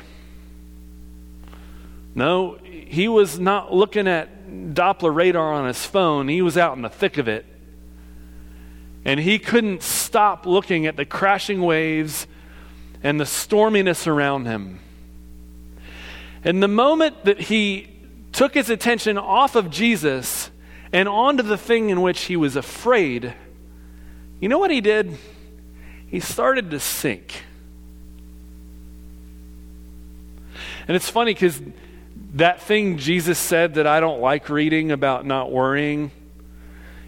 No, 2.13 2.57
he 2.89 3.07
was 3.07 3.39
not 3.39 3.73
looking 3.73 4.07
at 4.07 4.47
Doppler 4.49 5.13
radar 5.13 5.53
on 5.53 5.67
his 5.67 5.85
phone, 5.85 6.27
he 6.27 6.41
was 6.41 6.57
out 6.57 6.75
in 6.75 6.81
the 6.81 6.89
thick 6.89 7.17
of 7.17 7.27
it. 7.27 7.45
And 9.05 9.19
he 9.19 9.39
couldn't 9.39 9.83
stop 9.83 10.45
looking 10.45 10.85
at 10.85 10.97
the 10.97 11.05
crashing 11.05 11.61
waves 11.61 12.27
and 13.03 13.19
the 13.19 13.25
storminess 13.25 14.07
around 14.07 14.45
him. 14.45 14.79
And 16.43 16.61
the 16.61 16.67
moment 16.67 17.25
that 17.25 17.39
he 17.39 17.89
took 18.31 18.53
his 18.53 18.69
attention 18.69 19.17
off 19.17 19.55
of 19.55 19.69
Jesus, 19.69 20.51
and 20.93 21.07
onto 21.07 21.43
the 21.43 21.57
thing 21.57 21.89
in 21.89 22.01
which 22.01 22.23
he 22.23 22.35
was 22.35 22.55
afraid, 22.55 23.33
you 24.39 24.49
know 24.49 24.59
what 24.59 24.71
he 24.71 24.81
did? 24.81 25.17
He 26.07 26.19
started 26.19 26.71
to 26.71 26.79
sink. 26.79 27.43
And 30.87 30.95
it's 30.95 31.09
funny 31.09 31.33
because 31.33 31.61
that 32.33 32.61
thing 32.61 32.97
Jesus 32.97 33.39
said 33.39 33.75
that 33.75 33.87
I 33.87 33.99
don't 33.99 34.21
like 34.21 34.49
reading 34.49 34.91
about 34.91 35.25
not 35.25 35.51
worrying, 35.51 36.11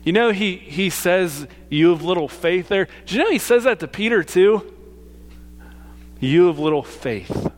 you 0.04 0.14
know, 0.14 0.32
he, 0.32 0.56
he 0.56 0.90
says, 0.90 1.48
You 1.70 1.90
have 1.90 2.04
little 2.04 2.28
faith 2.28 2.70
there. 2.70 2.88
Do 3.06 3.16
you 3.16 3.24
know 3.24 3.30
he 3.30 3.38
says 3.38 3.66
that 3.66 3.80
to 3.80 3.88
Peter 3.88 4.24
too? 4.24 4.74
You 6.20 6.48
have 6.48 6.60
little 6.60 6.84
faith. 6.84 7.52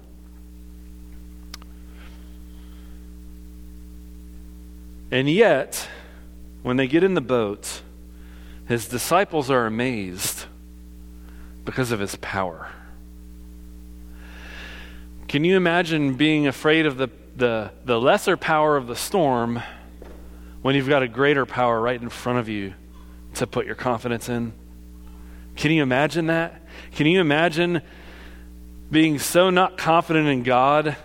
And 5.12 5.30
yet, 5.30 5.90
when 6.64 6.78
they 6.78 6.88
get 6.88 7.04
in 7.04 7.16
the 7.16 7.22
boat, 7.22 7.82
his 8.68 8.88
disciples 8.88 9.52
are 9.52 9.66
amazed 9.66 10.46
because 11.66 11.92
of 11.92 12.00
his 12.00 12.16
power. 12.18 12.70
Can 15.28 15.44
you 15.44 15.58
imagine 15.58 16.16
being 16.16 16.48
afraid 16.48 16.86
of 16.86 16.98
the, 16.98 17.10
the, 17.36 17.72
the 17.86 18.00
lesser 18.00 18.38
power 18.38 18.78
of 18.78 18.88
the 18.88 18.96
storm 18.96 19.62
when 20.62 20.76
you've 20.76 20.90
got 20.90 21.04
a 21.04 21.08
greater 21.08 21.46
power 21.46 21.80
right 21.80 22.02
in 22.02 22.10
front 22.10 22.40
of 22.40 22.50
you 22.50 22.74
to 23.36 23.48
put 23.48 23.66
your 23.66 23.76
confidence 23.76 24.30
in? 24.30 24.54
Can 25.56 25.72
you 25.72 25.84
imagine 25.84 26.28
that? 26.28 26.62
Can 26.92 27.08
you 27.08 27.20
imagine 27.22 27.82
being 28.92 29.20
so 29.20 29.50
not 29.50 29.78
confident 29.78 30.28
in 30.28 30.44
God 30.44 30.98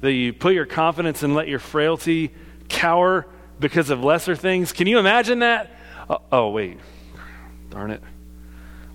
that 0.00 0.12
you 0.12 0.32
put 0.32 0.54
your 0.54 0.66
confidence 0.66 1.22
and 1.22 1.34
let 1.34 1.48
your 1.48 1.58
frailty 1.58 2.30
cower 2.68 3.26
because 3.60 3.90
of 3.90 4.02
lesser 4.02 4.34
things. 4.34 4.72
Can 4.72 4.86
you 4.86 4.98
imagine 4.98 5.40
that? 5.40 5.70
Oh, 6.08 6.18
oh, 6.32 6.50
wait. 6.50 6.78
Darn 7.70 7.90
it. 7.90 8.02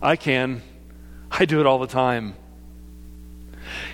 I 0.01 0.15
can. 0.15 0.61
I 1.29 1.45
do 1.45 1.59
it 1.59 1.65
all 1.65 1.79
the 1.79 1.87
time. 1.87 2.35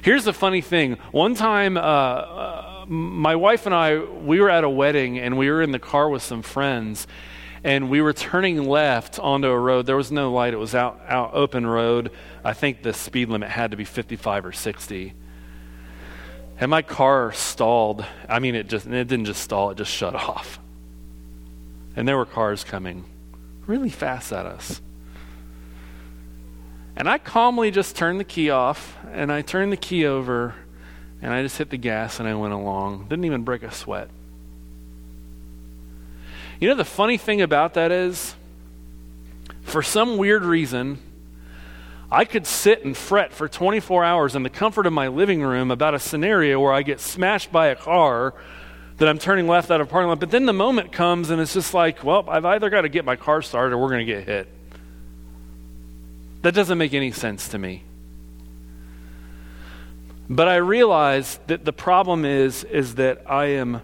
Here's 0.02 0.24
the 0.24 0.34
funny 0.34 0.62
thing. 0.62 0.94
One 1.12 1.36
time, 1.36 1.78
uh, 1.78 1.82
uh, 1.82 2.77
my 2.88 3.36
wife 3.36 3.66
and 3.66 3.76
I, 3.76 4.00
we 4.00 4.40
were 4.40 4.50
at 4.50 4.64
a 4.64 4.70
wedding 4.70 5.20
and 5.20 5.38
we 5.38 5.50
were 5.50 5.62
in 5.62 5.72
the 5.72 5.80
car 5.80 6.10
with 6.10 6.24
some 6.24 6.42
friends 6.42 7.06
and 7.64 7.90
we 7.90 8.02
were 8.02 8.14
turning 8.14 8.68
left 8.68 9.20
onto 9.20 9.48
a 9.48 9.60
road. 9.60 9.86
There 9.86 9.98
was 9.98 10.12
no 10.12 10.32
light. 10.32 10.54
It 10.54 10.58
was 10.58 10.74
out, 10.74 11.02
out 11.08 11.34
open 11.34 11.66
road. 11.66 12.12
I 12.44 12.54
think 12.54 12.84
the 12.84 12.94
speed 12.94 13.30
limit 13.30 13.50
had 13.50 13.72
to 13.72 13.78
be 13.78 13.84
55 13.84 14.46
or 14.46 14.52
60. 14.52 15.14
And 16.60 16.72
my 16.72 16.82
car 16.82 17.34
stalled. 17.34 18.06
I 18.30 18.40
mean, 18.40 18.56
it 18.56 18.68
just 18.68 18.86
it 18.88 19.08
didn't 19.08 19.26
just 19.26 19.42
stall, 19.42 19.72
it 19.72 19.78
just 19.78 19.92
shut 19.92 20.16
off. 20.16 20.60
And 21.96 22.08
there 22.08 22.18
were 22.18 22.26
cars 22.26 22.64
coming 22.64 23.06
really 23.66 23.90
fast 23.90 24.32
at 24.32 24.46
us. 24.46 24.82
And 26.96 27.08
I 27.08 27.18
calmly 27.18 27.70
just 27.70 27.96
turned 27.96 28.20
the 28.20 28.24
key 28.24 28.50
off 28.50 28.98
and 29.12 29.32
I 29.32 29.42
turned 29.42 29.72
the 29.72 29.78
key 29.78 30.06
over 30.06 30.56
and 31.22 31.34
I 31.34 31.42
just 31.42 31.58
hit 31.58 31.70
the 31.70 31.78
gas 31.78 32.20
and 32.20 32.28
I 32.28 32.36
went 32.36 32.54
along. 32.54 33.08
Didn't 33.10 33.26
even 33.26 33.44
break 33.44 33.64
a 33.64 33.72
sweat. 33.72 34.10
You 36.60 36.70
know, 36.70 36.76
the 36.76 36.86
funny 36.86 37.18
thing 37.18 37.42
about 37.42 37.76
that 37.76 37.92
is, 37.92 38.36
for 39.62 39.84
some 39.84 40.18
weird 40.18 40.44
reason, 40.44 41.00
I 42.12 42.26
could 42.26 42.48
sit 42.48 42.86
and 42.86 42.96
fret 42.96 43.34
for 43.34 43.48
24 43.48 44.04
hours 44.04 44.36
in 44.36 44.44
the 44.44 44.50
comfort 44.50 44.86
of 44.86 44.94
my 44.94 45.08
living 45.08 45.42
room 45.42 45.72
about 45.72 45.94
a 45.94 46.00
scenario 46.00 46.60
where 46.60 46.74
I 46.74 46.82
get 46.82 47.00
smashed 47.00 47.52
by 47.52 47.68
a 47.68 47.76
car 47.76 48.34
that 48.98 49.08
I'm 49.08 49.20
turning 49.20 49.48
left 49.48 49.70
out 49.70 49.82
of 49.82 49.90
parking 49.90 50.10
lot. 50.10 50.20
But 50.20 50.32
then 50.32 50.46
the 50.46 50.54
moment 50.54 50.92
comes 50.92 51.30
and 51.30 51.42
it's 51.42 51.54
just 51.54 51.74
like, 51.74 52.04
well, 52.04 52.28
I've 52.30 52.46
either 52.46 52.70
got 52.70 52.82
to 52.82 52.90
get 52.90 53.06
my 53.06 53.16
car 53.16 53.42
started 53.42 53.76
or 53.76 53.78
we're 53.80 53.90
going 53.90 54.06
to 54.06 54.12
get 54.12 54.24
hit. 54.24 54.48
That 56.42 56.54
doesn't 56.54 56.78
make 56.78 56.94
any 56.94 57.12
sense 57.12 57.50
to 57.50 57.60
me. 57.60 57.84
But 60.30 60.48
I 60.48 60.58
realize 60.58 61.40
that 61.48 61.64
the 61.64 61.74
problem 61.74 62.26
is 62.26 62.64
is 62.66 62.96
that 62.96 63.30
I 63.30 63.46
am 63.46 63.82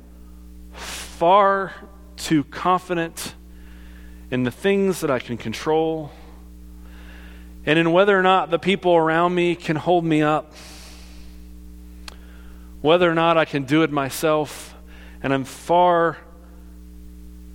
far 0.73 1.73
too 2.17 2.43
confident 2.43 3.36
in 4.29 4.43
the 4.43 4.51
things 4.51 5.01
that 5.01 5.12
I 5.12 5.19
can 5.19 5.38
control 5.38 6.12
and 7.65 7.79
in 7.79 7.91
whether 7.91 8.17
or 8.17 8.21
not 8.21 8.51
the 8.51 8.60
people 8.60 8.95
around 8.95 9.34
me 9.34 9.56
can 9.56 9.77
hold 9.77 10.03
me 10.03 10.21
up, 10.21 10.51
whether 12.82 13.10
or 13.10 13.15
not 13.15 13.38
I 13.38 13.45
can 13.45 13.63
do 13.63 13.84
it 13.84 13.91
myself, 13.91 14.75
and 15.21 15.34
I'm 15.34 15.45
far 15.45 16.17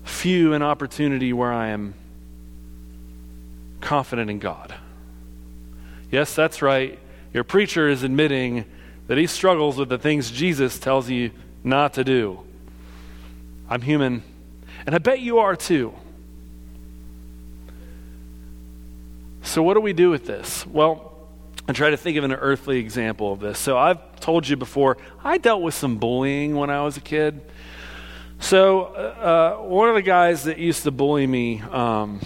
few 0.04 0.54
in 0.54 0.62
opportunity 0.62 1.34
where 1.34 1.52
I 1.52 1.68
am 1.68 1.94
confident 3.82 4.30
in 4.30 4.38
God. 4.38 4.74
Yes, 6.10 6.34
that's 6.34 6.62
right. 6.62 6.98
Your 7.34 7.44
preacher 7.44 7.88
is 7.88 8.02
admitting 8.02 8.64
that 9.08 9.18
he 9.18 9.26
struggles 9.26 9.76
with 9.76 9.88
the 9.88 9.98
things 9.98 10.30
Jesus 10.30 10.78
tells 10.78 11.10
you 11.10 11.32
not 11.64 11.94
to 11.94 12.04
do. 12.04 12.40
I'm 13.68 13.82
human, 13.82 14.22
and 14.86 14.94
I 14.94 14.98
bet 14.98 15.20
you 15.20 15.38
are 15.38 15.56
too. 15.56 15.92
So, 19.42 19.62
what 19.62 19.74
do 19.74 19.80
we 19.80 19.94
do 19.94 20.10
with 20.10 20.26
this? 20.26 20.66
Well, 20.66 21.12
I 21.66 21.72
try 21.72 21.90
to 21.90 21.96
think 21.96 22.16
of 22.16 22.24
an 22.24 22.32
earthly 22.32 22.78
example 22.78 23.32
of 23.32 23.40
this. 23.40 23.58
So, 23.58 23.76
I've 23.78 24.20
told 24.20 24.46
you 24.46 24.56
before, 24.56 24.98
I 25.24 25.38
dealt 25.38 25.62
with 25.62 25.74
some 25.74 25.96
bullying 25.96 26.54
when 26.54 26.70
I 26.70 26.82
was 26.82 26.96
a 26.96 27.00
kid. 27.00 27.40
So, 28.40 28.84
uh, 28.84 29.58
uh 29.58 29.62
one 29.64 29.88
of 29.88 29.94
the 29.94 30.02
guys 30.02 30.44
that 30.44 30.58
used 30.58 30.82
to 30.84 30.90
bully 30.90 31.26
me, 31.26 31.62
um, 31.62 32.20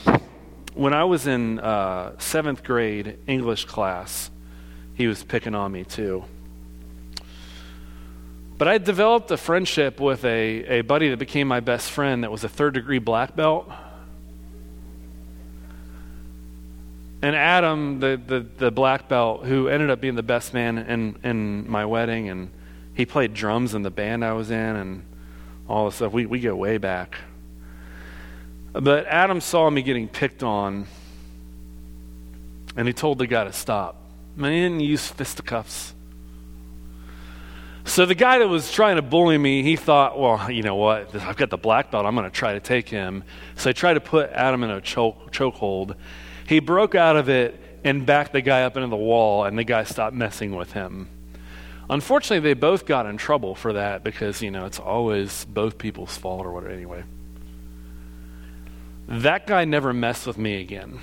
when 0.75 0.95
I 0.95 1.05
was 1.05 1.27
in 1.27 1.61
uh, 1.61 2.19
seventh 2.19 2.65
grade 2.65 3.19
English 3.27 3.67
class, 3.67 4.31
he 4.95 5.07
was 5.07 5.23
picking 5.23 5.55
on 5.55 5.71
me 5.71 5.85
too. 5.85 6.25
But 8.59 8.69
I 8.69 8.79
developed 8.79 9.31
a 9.31 9.37
friendship 9.37 9.99
with 9.99 10.25
a, 10.25 10.79
a 10.79 10.81
buddy 10.83 11.09
that 11.09 11.19
became 11.19 11.49
my 11.49 11.61
best 11.61 11.91
friend 11.91 12.23
that 12.23 12.31
was 12.31 12.45
a 12.45 12.49
third 12.49 12.75
degree 12.75 12.99
black 12.99 13.35
belt. 13.35 13.71
And 17.23 17.37
Adam, 17.37 18.01
the, 18.01 18.21
the, 18.25 18.47
the 18.59 18.71
black 18.71 19.09
belt, 19.09 19.45
who 19.45 19.69
ended 19.69 19.91
up 19.91 20.01
being 20.01 20.17
the 20.17 20.23
best 20.23 20.53
man 20.53 20.79
in, 20.79 21.17
in 21.23 21.71
my 21.71 21.87
wedding, 21.87 22.29
and 22.29 22.51
he 22.95 23.07
played 23.07 23.33
drums 23.33 23.75
in 23.75 23.83
the 23.83 23.91
band 23.91 24.25
I 24.25 24.33
was 24.33 24.51
in, 24.51 24.77
and 24.77 25.05
all 25.69 25.87
this 25.87 25.97
stuff. 25.97 26.13
We, 26.13 26.27
we 26.27 26.41
go 26.41 26.55
way 26.55 26.79
back. 26.79 27.17
But 28.73 29.07
Adam 29.07 29.41
saw 29.41 29.71
me 29.71 29.83
getting 29.83 30.09
picked 30.09 30.43
on, 30.43 30.87
and 32.77 32.87
he 32.89 32.93
told 32.93 33.19
the 33.19 33.27
guy 33.27 33.45
to 33.45 33.53
stop. 33.53 33.97
I 34.37 34.41
mean, 34.41 34.53
he 34.53 34.61
didn't 34.61 34.81
use 34.81 35.07
fisticuffs. 35.07 35.95
So 37.93 38.07
the 38.07 38.15
guy 38.15 38.39
that 38.39 38.49
was 38.49 38.73
trying 38.73 38.97
to 38.97 39.03
bully 39.03 39.37
me, 39.37 39.63
he 39.63 39.77
thought, 39.77 40.19
well, 40.19 40.51
you 40.51 40.63
know 40.63 40.77
what? 40.77 41.15
I've 41.15 41.37
got 41.37 41.51
the 41.51 41.59
black 41.59 41.91
belt. 41.91 42.07
I'm 42.07 42.15
going 42.15 42.25
to 42.25 42.35
try 42.35 42.55
to 42.55 42.61
take 42.61 42.89
him. 42.89 43.23
So 43.55 43.69
I 43.69 43.75
tried 43.75 43.95
to 43.95 44.01
put 44.01 44.31
Adam 44.31 44.65
in 44.65 44.71
a 44.71 44.81
choke 44.81 45.31
chokehold. 45.31 45.97
He 46.49 46.59
broke 46.59 46.95
out 46.95 47.17
of 47.17 47.29
it 47.29 47.61
and 47.85 48.07
backed 48.07 48.33
the 48.33 48.41
guy 48.41 48.63
up 48.63 48.79
into 48.79 48.89
the 48.89 48.97
wall, 48.97 49.45
and 49.45 49.59
the 49.59 49.65
guy 49.65 49.85
stopped 49.85 50.17
messing 50.17 50.57
with 50.57 50.73
him. 50.73 51.11
Unfortunately, 51.91 52.41
they 52.41 52.55
both 52.55 52.87
got 52.87 53.05
in 53.05 53.19
trouble 53.19 53.55
for 53.55 53.75
that 53.75 54.03
because, 54.03 54.41
you 54.41 54.51
know, 54.51 54.65
it's 54.65 54.79
always 54.79 55.45
both 55.45 55.77
people's 55.77 56.17
fault 56.17 56.47
or 56.47 56.51
whatever. 56.51 56.73
Anyway. 56.73 57.05
That 59.07 59.47
guy 59.47 59.67
never 59.67 59.93
messed 59.93 60.27
with 60.27 60.39
me 60.39 60.63
again. 60.63 60.99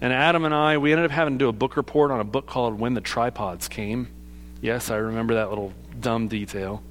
And 0.00 0.12
Adam 0.12 0.44
and 0.44 0.52
I, 0.52 0.76
we 0.78 0.90
ended 0.90 1.04
up 1.04 1.12
having 1.12 1.34
to 1.34 1.38
do 1.38 1.48
a 1.48 1.52
book 1.52 1.76
report 1.76 2.10
on 2.10 2.18
a 2.18 2.24
book 2.24 2.48
called 2.48 2.80
When 2.80 2.94
the 2.94 3.00
Tripods 3.00 3.68
Came. 3.68 4.08
Yes, 4.60 4.90
I 4.90 4.96
remember 4.96 5.34
that 5.34 5.48
little 5.48 5.72
dumb 6.00 6.28
detail. 6.28 6.82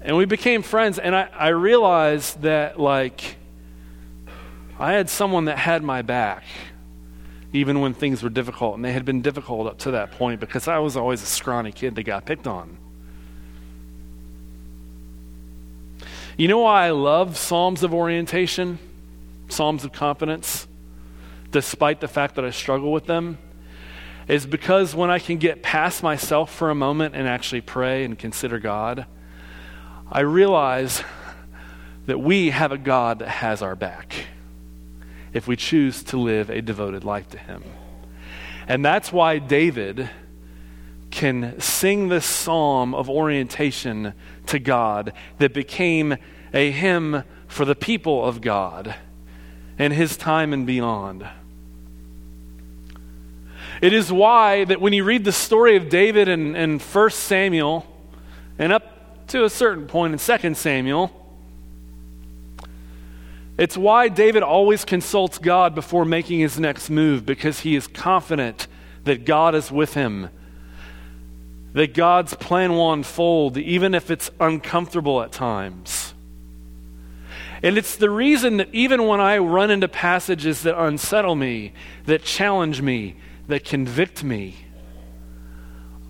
And 0.00 0.16
we 0.16 0.24
became 0.24 0.62
friends, 0.62 0.98
and 0.98 1.16
I, 1.16 1.28
I 1.32 1.48
realized 1.48 2.42
that, 2.42 2.78
like, 2.78 3.36
I 4.78 4.92
had 4.92 5.10
someone 5.10 5.46
that 5.46 5.58
had 5.58 5.82
my 5.82 6.02
back, 6.02 6.44
even 7.52 7.80
when 7.80 7.94
things 7.94 8.22
were 8.22 8.28
difficult. 8.28 8.76
And 8.76 8.84
they 8.84 8.92
had 8.92 9.04
been 9.04 9.22
difficult 9.22 9.66
up 9.66 9.78
to 9.78 9.92
that 9.92 10.12
point 10.12 10.38
because 10.38 10.68
I 10.68 10.78
was 10.78 10.96
always 10.96 11.22
a 11.22 11.26
scrawny 11.26 11.72
kid 11.72 11.94
that 11.96 12.04
got 12.04 12.24
picked 12.24 12.46
on. 12.46 12.78
You 16.36 16.48
know 16.48 16.58
why 16.58 16.86
I 16.86 16.90
love 16.90 17.38
Psalms 17.38 17.82
of 17.82 17.94
orientation, 17.94 18.78
Psalms 19.48 19.84
of 19.84 19.92
confidence, 19.92 20.68
despite 21.50 22.00
the 22.00 22.08
fact 22.08 22.34
that 22.34 22.44
I 22.44 22.50
struggle 22.50 22.92
with 22.92 23.06
them? 23.06 23.38
Is 24.28 24.44
because 24.44 24.94
when 24.94 25.10
I 25.10 25.18
can 25.18 25.38
get 25.38 25.62
past 25.62 26.02
myself 26.02 26.52
for 26.52 26.70
a 26.70 26.74
moment 26.74 27.14
and 27.14 27.28
actually 27.28 27.60
pray 27.60 28.04
and 28.04 28.18
consider 28.18 28.58
God, 28.58 29.06
I 30.10 30.20
realize 30.20 31.02
that 32.06 32.18
we 32.18 32.50
have 32.50 32.72
a 32.72 32.78
God 32.78 33.20
that 33.20 33.28
has 33.28 33.62
our 33.62 33.76
back 33.76 34.26
if 35.32 35.46
we 35.46 35.56
choose 35.56 36.02
to 36.04 36.16
live 36.16 36.50
a 36.50 36.60
devoted 36.60 37.04
life 37.04 37.28
to 37.30 37.38
Him. 37.38 37.62
And 38.66 38.84
that's 38.84 39.12
why 39.12 39.38
David 39.38 40.10
can 41.10 41.58
sing 41.60 42.08
this 42.08 42.26
psalm 42.26 42.94
of 42.94 43.08
orientation 43.08 44.12
to 44.46 44.58
God 44.58 45.12
that 45.38 45.54
became 45.54 46.16
a 46.52 46.70
hymn 46.70 47.22
for 47.46 47.64
the 47.64 47.74
people 47.74 48.24
of 48.24 48.40
God 48.40 48.94
in 49.78 49.92
his 49.92 50.16
time 50.16 50.52
and 50.52 50.66
beyond. 50.66 51.26
It 53.86 53.92
is 53.92 54.10
why 54.10 54.64
that 54.64 54.80
when 54.80 54.92
you 54.92 55.04
read 55.04 55.22
the 55.22 55.30
story 55.30 55.76
of 55.76 55.88
David 55.88 56.26
in, 56.26 56.56
in 56.56 56.80
1 56.80 57.10
Samuel 57.10 57.86
and 58.58 58.72
up 58.72 59.28
to 59.28 59.44
a 59.44 59.48
certain 59.48 59.86
point 59.86 60.12
in 60.12 60.18
2 60.18 60.54
Samuel, 60.54 61.12
it's 63.56 63.76
why 63.76 64.08
David 64.08 64.42
always 64.42 64.84
consults 64.84 65.38
God 65.38 65.76
before 65.76 66.04
making 66.04 66.40
his 66.40 66.58
next 66.58 66.90
move 66.90 67.24
because 67.24 67.60
he 67.60 67.76
is 67.76 67.86
confident 67.86 68.66
that 69.04 69.24
God 69.24 69.54
is 69.54 69.70
with 69.70 69.94
him 69.94 70.30
that 71.74 71.94
God's 71.94 72.34
plan 72.34 72.72
will 72.72 72.92
unfold, 72.92 73.56
even 73.56 73.94
if 73.94 74.10
it's 74.10 74.32
uncomfortable 74.40 75.22
at 75.22 75.30
times. 75.30 76.12
And 77.62 77.78
it's 77.78 77.94
the 77.94 78.10
reason 78.10 78.56
that 78.56 78.74
even 78.74 79.06
when 79.06 79.20
I 79.20 79.38
run 79.38 79.70
into 79.70 79.86
passages 79.86 80.62
that 80.62 80.76
unsettle 80.76 81.36
me, 81.36 81.72
that 82.06 82.24
challenge 82.24 82.82
me, 82.82 83.14
that 83.48 83.64
convict 83.64 84.24
me, 84.24 84.56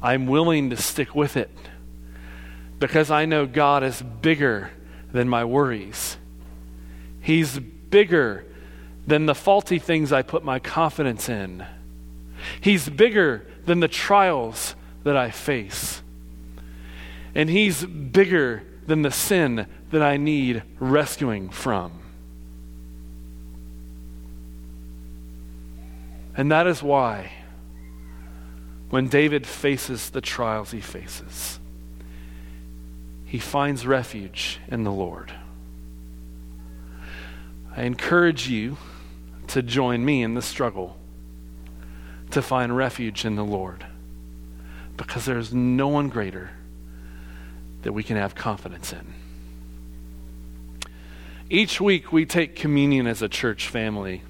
I'm 0.03 0.27
willing 0.27 0.71
to 0.71 0.77
stick 0.77 1.15
with 1.15 1.37
it 1.37 1.51
because 2.79 3.11
I 3.11 3.25
know 3.25 3.47
God 3.47 3.83
is 3.83 4.03
bigger 4.03 4.71
than 5.13 5.29
my 5.29 5.45
worries. 5.45 6.17
He's 7.21 7.59
bigger 7.59 8.45
than 9.07 9.27
the 9.27 9.35
faulty 9.35 9.79
things 9.79 10.13
I 10.13 10.23
put 10.23 10.45
my 10.45 10.59
confidence 10.59 11.29
in. 11.29 11.65
He's 12.61 12.89
bigger 12.89 13.47
than 13.65 13.81
the 13.81 13.89
trials 13.89 14.75
that 15.05 15.17
I 15.17 15.31
face. 15.31 16.03
And 17.35 17.51
He's 17.51 17.85
bigger 17.85 18.63
than 18.87 19.03
the 19.03 19.11
sin 19.11 19.67
that 19.91 20.03
I 20.03 20.17
need 20.17 20.63
rescuing 20.79 21.51
from. 21.51 22.01
And 26.37 26.53
that 26.53 26.67
is 26.67 26.83
why, 26.83 27.33
when 28.91 29.09
David 29.09 29.47
faces 29.47 30.11
the 30.11 30.21
trials 30.21 30.71
he 30.71 30.81
faces, 30.81 31.59
he 33.25 33.39
finds 33.39 33.87
refuge 33.87 34.61
in 34.69 34.85
the 34.85 34.93
Lord. 34.93 35.33
I 37.77 37.83
encourage 37.83 38.49
you 38.49 38.77
to 39.49 39.63
join 39.63 40.05
me 40.05 40.23
in 40.23 40.35
the 40.35 40.43
struggle 40.43 40.97
to 42.31 42.43
find 42.43 42.77
refuge 42.77 43.25
in 43.25 43.37
the 43.37 43.45
Lord 43.45 43.87
because 44.97 45.25
there's 45.25 45.53
no 45.53 45.89
one 45.89 46.09
greater 46.09 46.51
that 47.83 47.93
we 47.93 48.03
can 48.03 48.17
have 48.17 48.35
confidence 48.35 48.93
in. 48.93 49.15
Each 51.49 51.81
week 51.81 52.13
we 52.13 52.27
take 52.27 52.57
communion 52.57 53.07
as 53.07 53.23
a 53.23 53.29
church 53.29 53.69
family. 53.69 54.23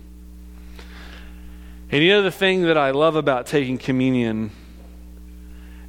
And 1.89 2.03
you 2.03 2.11
know 2.11 2.23
the 2.23 2.33
thing 2.33 2.63
that 2.63 2.77
I 2.77 2.91
love 2.91 3.15
about 3.15 3.47
taking 3.47 3.79
communion 3.79 4.51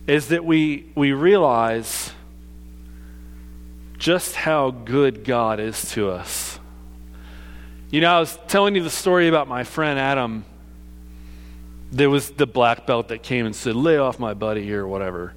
is 0.06 0.28
that 0.28 0.46
we, 0.46 0.92
we 0.94 1.12
realize 1.12 2.14
just 3.98 4.36
how 4.36 4.70
good 4.70 5.24
God 5.24 5.60
is 5.60 5.92
to 5.92 6.12
us. 6.12 6.60
You 7.90 8.02
know, 8.02 8.16
I 8.16 8.20
was 8.20 8.38
telling 8.48 8.76
you 8.76 8.84
the 8.84 8.92
story 8.92 9.28
about 9.28 9.48
my 9.48 9.64
friend 9.64 9.98
Adam. 9.98 10.46
There 11.92 12.12
was 12.12 12.30
the 12.30 12.46
black 12.46 12.86
belt 12.86 13.08
that 13.08 13.24
came 13.24 13.48
and 13.48 13.56
said, 13.56 13.76
lay 13.76 13.98
off 13.98 14.20
my 14.20 14.36
buddy 14.36 14.64
here, 14.64 14.84
or 14.84 14.88
whatever. 14.88 15.34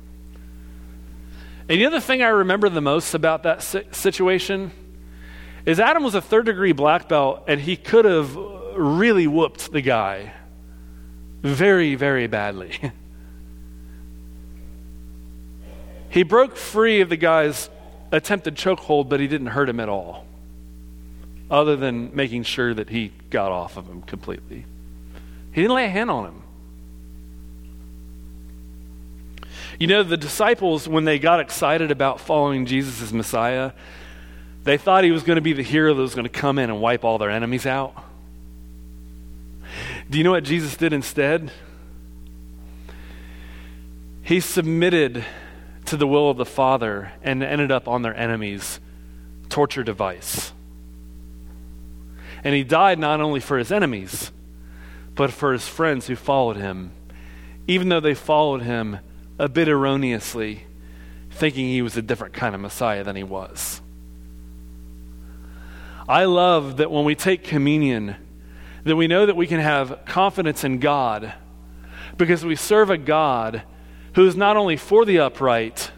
And 1.70 1.80
the 1.80 1.86
other 1.86 2.00
thing 2.00 2.22
I 2.22 2.28
remember 2.28 2.68
the 2.68 2.80
most 2.82 3.14
about 3.14 3.44
that 3.44 3.62
situation 3.62 4.72
is 5.64 5.80
Adam 5.80 6.02
was 6.02 6.14
a 6.14 6.20
third 6.20 6.46
degree 6.46 6.72
black 6.72 7.08
belt, 7.08 7.44
and 7.48 7.60
he 7.60 7.76
could 7.76 8.04
have 8.04 8.36
really 8.36 9.26
whooped 9.26 9.72
the 9.72 9.80
guy 9.80 10.34
very, 11.42 11.94
very 11.94 12.26
badly. 12.26 12.78
he 16.10 16.22
broke 16.22 16.56
free 16.56 17.00
of 17.00 17.08
the 17.08 17.16
guy's 17.16 17.70
attempted 18.12 18.56
chokehold, 18.56 19.08
but 19.08 19.20
he 19.20 19.26
didn't 19.26 19.48
hurt 19.48 19.68
him 19.68 19.80
at 19.80 19.88
all, 19.88 20.26
other 21.50 21.76
than 21.76 22.14
making 22.14 22.42
sure 22.42 22.74
that 22.74 22.90
he 22.90 23.12
got 23.30 23.52
off 23.52 23.76
of 23.76 23.86
him 23.86 24.02
completely. 24.02 24.66
He 25.52 25.62
didn't 25.62 25.74
lay 25.74 25.86
a 25.86 25.90
hand 25.90 26.10
on 26.10 26.26
him. 26.26 26.42
You 29.78 29.86
know, 29.86 30.02
the 30.02 30.18
disciples, 30.18 30.86
when 30.86 31.04
they 31.04 31.18
got 31.18 31.40
excited 31.40 31.90
about 31.90 32.20
following 32.20 32.66
Jesus 32.66 33.00
as 33.00 33.14
Messiah, 33.14 33.72
they 34.64 34.76
thought 34.76 35.04
he 35.04 35.10
was 35.10 35.22
going 35.22 35.36
to 35.36 35.42
be 35.42 35.54
the 35.54 35.62
hero 35.62 35.94
that 35.94 36.02
was 36.02 36.14
going 36.14 36.26
to 36.26 36.28
come 36.28 36.58
in 36.58 36.68
and 36.68 36.82
wipe 36.82 37.02
all 37.02 37.16
their 37.16 37.30
enemies 37.30 37.64
out. 37.64 37.94
Do 40.10 40.18
you 40.18 40.24
know 40.24 40.32
what 40.32 40.42
Jesus 40.42 40.76
did 40.76 40.92
instead? 40.92 41.52
He 44.22 44.40
submitted 44.40 45.24
to 45.84 45.96
the 45.96 46.06
will 46.06 46.28
of 46.28 46.36
the 46.36 46.44
Father 46.44 47.12
and 47.22 47.44
ended 47.44 47.70
up 47.70 47.86
on 47.86 48.02
their 48.02 48.16
enemies' 48.16 48.80
torture 49.48 49.84
device. 49.84 50.52
And 52.42 52.56
he 52.56 52.64
died 52.64 52.98
not 52.98 53.20
only 53.20 53.38
for 53.38 53.56
his 53.56 53.70
enemies, 53.70 54.32
but 55.14 55.30
for 55.30 55.52
his 55.52 55.68
friends 55.68 56.08
who 56.08 56.16
followed 56.16 56.56
him, 56.56 56.90
even 57.68 57.88
though 57.88 58.00
they 58.00 58.14
followed 58.14 58.62
him 58.62 58.98
a 59.38 59.48
bit 59.48 59.68
erroneously, 59.68 60.64
thinking 61.30 61.66
he 61.66 61.82
was 61.82 61.96
a 61.96 62.02
different 62.02 62.34
kind 62.34 62.54
of 62.54 62.60
Messiah 62.60 63.04
than 63.04 63.14
he 63.14 63.22
was. 63.22 63.80
I 66.08 66.24
love 66.24 66.78
that 66.78 66.90
when 66.90 67.04
we 67.04 67.14
take 67.14 67.44
communion, 67.44 68.16
that 68.84 68.96
we 68.96 69.06
know 69.06 69.26
that 69.26 69.36
we 69.36 69.46
can 69.46 69.60
have 69.60 70.00
confidence 70.06 70.64
in 70.64 70.78
God 70.78 71.34
because 72.16 72.44
we 72.44 72.56
serve 72.56 72.90
a 72.90 72.98
God 72.98 73.62
who 74.14 74.26
is 74.26 74.36
not 74.36 74.56
only 74.56 74.76
for 74.76 75.04
the 75.04 75.18
upright, 75.18 75.92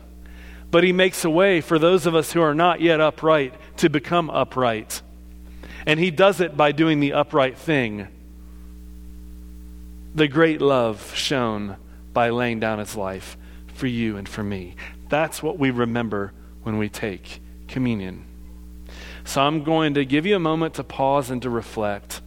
but 0.70 0.84
he 0.84 0.92
makes 0.92 1.24
a 1.24 1.30
way 1.30 1.60
for 1.60 1.78
those 1.78 2.06
of 2.06 2.14
us 2.14 2.32
who 2.32 2.40
are 2.40 2.54
not 2.54 2.80
yet 2.80 3.00
upright 3.00 3.54
to 3.76 3.88
become 3.88 4.30
upright. 4.30 5.02
And 5.86 5.98
he 5.98 6.10
does 6.10 6.40
it 6.40 6.56
by 6.56 6.72
doing 6.72 7.00
the 7.00 7.12
upright 7.12 7.58
thing. 7.58 8.08
The 10.14 10.28
great 10.28 10.60
love 10.60 11.14
shown 11.14 11.76
by 12.12 12.30
laying 12.30 12.60
down 12.60 12.78
his 12.78 12.96
life 12.96 13.36
for 13.74 13.86
you 13.86 14.16
and 14.16 14.28
for 14.28 14.42
me. 14.42 14.76
That's 15.08 15.42
what 15.42 15.58
we 15.58 15.70
remember 15.70 16.32
when 16.62 16.78
we 16.78 16.88
take 16.88 17.40
communion. 17.68 18.24
So 19.24 19.40
I'm 19.42 19.64
going 19.64 19.94
to 19.94 20.04
give 20.04 20.26
you 20.26 20.36
a 20.36 20.40
moment 20.40 20.74
to 20.74 20.84
pause 20.84 21.30
and 21.30 21.42
to 21.42 21.50
reflect. 21.50 22.20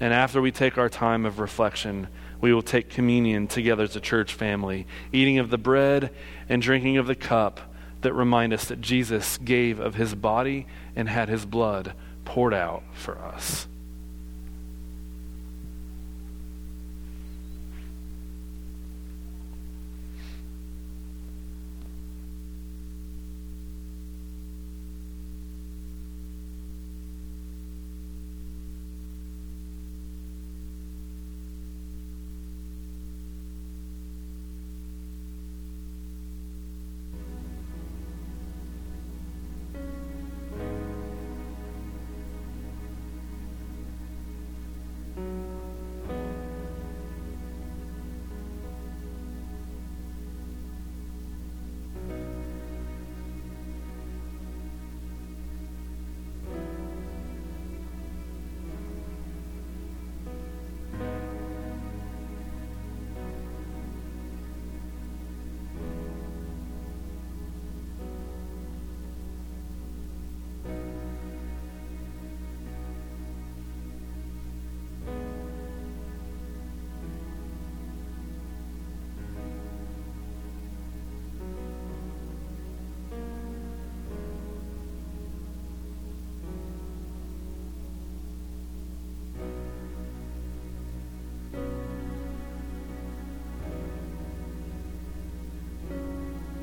And 0.00 0.14
after 0.14 0.40
we 0.40 0.50
take 0.50 0.78
our 0.78 0.88
time 0.88 1.26
of 1.26 1.38
reflection, 1.38 2.08
we 2.40 2.54
will 2.54 2.62
take 2.62 2.88
communion 2.88 3.46
together 3.46 3.84
as 3.84 3.94
a 3.94 4.00
church 4.00 4.32
family, 4.32 4.86
eating 5.12 5.38
of 5.38 5.50
the 5.50 5.58
bread 5.58 6.10
and 6.48 6.62
drinking 6.62 6.96
of 6.96 7.06
the 7.06 7.14
cup 7.14 7.60
that 8.00 8.14
remind 8.14 8.54
us 8.54 8.64
that 8.64 8.80
Jesus 8.80 9.36
gave 9.38 9.78
of 9.78 9.94
his 9.94 10.14
body 10.14 10.66
and 10.96 11.08
had 11.08 11.28
his 11.28 11.44
blood 11.44 11.92
poured 12.24 12.54
out 12.54 12.82
for 12.94 13.18
us. 13.18 13.68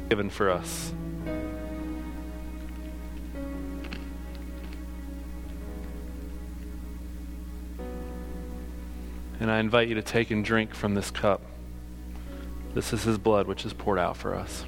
Given 0.09 0.29
for 0.29 0.49
us. 0.49 0.93
And 9.39 9.51
I 9.51 9.59
invite 9.59 9.87
you 9.87 9.95
to 9.95 10.01
take 10.01 10.31
and 10.31 10.43
drink 10.43 10.73
from 10.73 10.95
this 10.95 11.11
cup. 11.11 11.41
This 12.73 12.91
is 12.93 13.03
his 13.03 13.17
blood, 13.17 13.47
which 13.47 13.65
is 13.65 13.73
poured 13.73 13.99
out 13.99 14.17
for 14.17 14.35
us. 14.35 14.65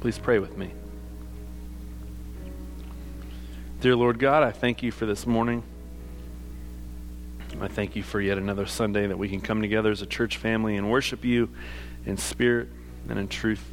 Please 0.00 0.18
pray 0.18 0.38
with 0.38 0.56
me. 0.56 0.72
Dear 3.80 3.96
Lord 3.96 4.18
God, 4.18 4.42
I 4.42 4.50
thank 4.50 4.82
you 4.82 4.90
for 4.90 5.06
this 5.06 5.26
morning. 5.26 5.62
I 7.60 7.66
thank 7.66 7.96
you 7.96 8.04
for 8.04 8.20
yet 8.20 8.38
another 8.38 8.66
Sunday 8.66 9.08
that 9.08 9.18
we 9.18 9.28
can 9.28 9.40
come 9.40 9.62
together 9.62 9.90
as 9.90 10.00
a 10.00 10.06
church 10.06 10.36
family 10.36 10.76
and 10.76 10.90
worship 10.90 11.24
you 11.24 11.48
in 12.06 12.16
spirit 12.16 12.68
and 13.08 13.18
in 13.18 13.26
truth. 13.26 13.64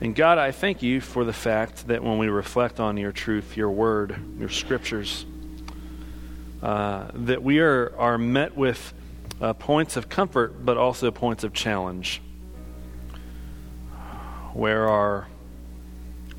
And 0.00 0.14
God, 0.14 0.38
I 0.38 0.52
thank 0.52 0.82
you 0.82 1.02
for 1.02 1.24
the 1.24 1.32
fact 1.34 1.88
that 1.88 2.02
when 2.02 2.16
we 2.16 2.28
reflect 2.28 2.80
on 2.80 2.96
your 2.96 3.12
truth, 3.12 3.58
your 3.58 3.68
word, 3.68 4.16
your 4.38 4.48
scriptures, 4.48 5.26
uh, 6.62 7.10
that 7.12 7.42
we 7.42 7.58
are, 7.58 7.92
are 7.98 8.16
met 8.16 8.56
with 8.56 8.94
uh, 9.42 9.52
points 9.52 9.98
of 9.98 10.08
comfort, 10.08 10.64
but 10.64 10.78
also 10.78 11.10
points 11.10 11.44
of 11.44 11.52
challenge, 11.52 12.22
where 14.54 14.88
our, 14.88 15.26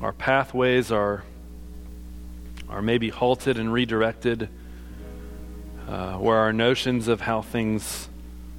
our 0.00 0.12
pathways 0.12 0.90
are, 0.90 1.22
are 2.68 2.82
maybe 2.82 3.10
halted 3.10 3.58
and 3.58 3.72
redirected, 3.72 4.48
uh, 5.88 6.14
where 6.14 6.38
our 6.38 6.52
notions 6.52 7.08
of 7.08 7.22
how 7.22 7.42
things 7.42 8.08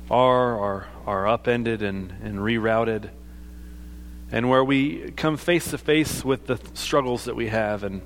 are 0.09 0.59
are, 0.59 0.88
are 1.05 1.28
upended 1.28 1.82
and, 1.82 2.13
and 2.24 2.39
rerouted, 2.39 3.09
and 4.32 4.49
where 4.49 4.63
we 4.63 5.11
come 5.11 5.38
face 5.38 5.71
to 5.71 5.78
face 5.78 6.24
with 6.26 6.47
the 6.47 6.59
struggles 6.74 7.26
that 7.26 7.36
we 7.36 7.47
have. 7.47 7.84
And 7.84 8.01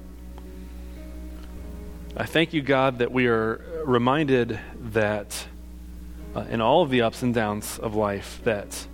I 2.15 2.25
thank 2.25 2.53
you, 2.53 2.61
God, 2.61 2.99
that 2.99 3.11
we 3.11 3.27
are 3.27 3.61
reminded 3.85 4.59
that 4.91 5.47
uh, 6.35 6.41
in 6.49 6.61
all 6.61 6.81
of 6.81 6.89
the 6.89 7.01
ups 7.01 7.23
and 7.23 7.33
downs 7.33 7.79
of 7.79 7.95
life, 7.95 8.41
that 8.43 8.87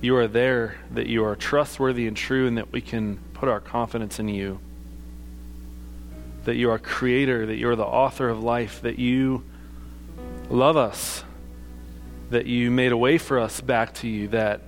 you 0.00 0.16
are 0.16 0.28
there, 0.28 0.76
that 0.90 1.06
you 1.06 1.24
are 1.24 1.36
trustworthy 1.36 2.06
and 2.06 2.16
true, 2.16 2.46
and 2.46 2.58
that 2.58 2.72
we 2.72 2.80
can 2.80 3.18
put 3.32 3.48
our 3.48 3.60
confidence 3.60 4.18
in 4.18 4.28
you. 4.28 4.60
That 6.44 6.56
you 6.56 6.70
are 6.70 6.78
creator, 6.78 7.46
that 7.46 7.56
you 7.56 7.68
are 7.68 7.76
the 7.76 7.84
author 7.84 8.28
of 8.28 8.42
life, 8.42 8.82
that 8.82 8.98
you 8.98 9.44
love 10.50 10.76
us, 10.76 11.24
that 12.30 12.46
you 12.46 12.70
made 12.70 12.92
a 12.92 12.96
way 12.96 13.18
for 13.18 13.38
us 13.38 13.60
back 13.60 13.94
to 13.94 14.08
you, 14.08 14.28
that 14.28 14.60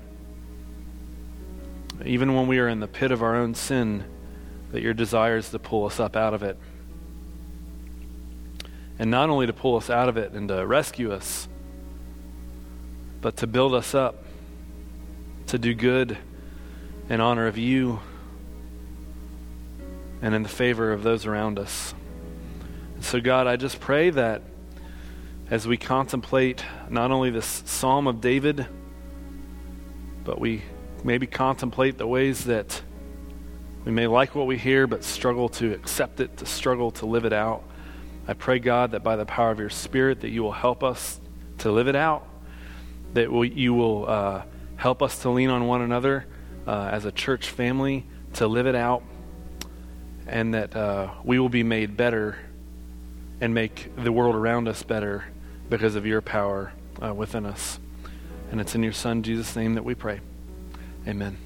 even 2.05 2.35
when 2.35 2.47
we 2.47 2.59
are 2.59 2.69
in 2.69 2.81
the 2.81 2.87
pit 2.87 3.11
of 3.11 3.23
our 3.23 3.35
own 3.37 3.55
sin, 3.55 4.05
that 4.73 4.83
your 4.83 4.95
desire 4.95 5.37
is 5.37 5.51
to 5.51 5.59
pull 5.59 5.87
us 5.87 5.99
up 6.01 6.17
out 6.17 6.35
of 6.35 6.43
it. 6.43 6.59
And 8.99 9.11
not 9.11 9.29
only 9.29 9.47
to 9.47 9.53
pull 9.53 9.77
us 9.77 9.91
out 9.91 10.09
of 10.09 10.17
it 10.17 10.33
and 10.33 10.49
to 10.49 10.67
rescue 10.67 11.13
us, 11.13 11.49
but 13.21 13.37
to 13.39 13.47
build 13.47 13.75
us 13.75 13.95
up 13.95 14.25
to 15.49 15.59
do 15.59 15.75
good 15.75 16.17
in 17.09 17.21
honor 17.21 17.47
of 17.47 17.57
you 17.57 18.01
and 20.23 20.35
in 20.35 20.43
the 20.43 20.49
favor 20.49 20.93
of 20.93 21.03
those 21.03 21.27
around 21.27 21.59
us. 21.59 21.95
so, 23.01 23.21
God, 23.21 23.47
I 23.47 23.57
just 23.57 23.81
pray 23.81 24.11
that 24.11 24.43
as 25.51 25.67
we 25.67 25.77
contemplate 25.77 26.65
not 26.89 27.11
only 27.11 27.31
this 27.31 27.63
Psalm 27.67 28.07
of 28.07 28.21
David, 28.21 28.67
but 30.25 30.41
we 30.41 30.63
maybe 31.05 31.27
contemplate 31.27 31.99
the 31.99 32.07
ways 32.07 32.45
that 32.45 32.83
we 33.85 33.93
may 33.93 34.09
like 34.09 34.35
what 34.35 34.49
we 34.49 34.59
hear 34.59 34.89
but 34.89 35.05
struggle 35.05 35.49
to 35.51 35.73
accept 35.73 36.19
it, 36.19 36.37
to 36.39 36.47
struggle 36.47 36.91
to 36.93 37.07
live 37.07 37.25
it 37.25 37.33
out. 37.33 37.63
I 38.27 38.35
pray, 38.35 38.59
God, 38.59 38.91
that 38.91 39.05
by 39.05 39.15
the 39.15 39.25
power 39.25 39.53
of 39.53 39.61
your 39.61 39.71
Spirit, 39.71 40.23
that 40.23 40.31
you 40.31 40.43
will 40.43 40.51
help 40.51 40.83
us 40.83 41.21
to 41.59 41.71
live 41.71 41.87
it 41.87 41.95
out, 41.95 42.27
that 43.15 43.31
you 43.55 43.73
will 43.73 44.09
uh, 44.09 44.43
help 44.75 45.01
us 45.01 45.21
to 45.21 45.31
lean 45.31 45.49
on 45.49 45.69
one 45.69 45.83
another 45.83 46.27
uh, 46.67 46.89
as 46.91 47.05
a 47.05 47.13
church 47.13 47.51
family 47.51 48.05
to 48.35 48.49
live 48.49 48.67
it 48.67 48.75
out, 48.75 49.05
and 50.27 50.55
that 50.55 50.75
uh, 50.75 51.11
we 51.25 51.39
will 51.39 51.49
be 51.49 51.63
made 51.63 51.97
better 51.97 52.37
and 53.41 53.55
make 53.55 53.93
the 53.97 54.13
world 54.13 54.35
around 54.35 54.69
us 54.69 54.83
better 54.83 55.25
because 55.69 55.95
of 55.95 56.07
your 56.07 56.21
power 56.21 56.73
uh, 57.03 57.13
within 57.15 57.47
us. 57.47 57.79
And 58.51 58.61
it's 58.61 58.75
in 58.75 58.83
your 58.83 58.93
Son, 58.93 59.23
Jesus' 59.23 59.55
name, 59.57 59.75
that 59.75 59.85
we 59.85 59.95
pray. 59.95 60.21
Amen. 61.07 61.46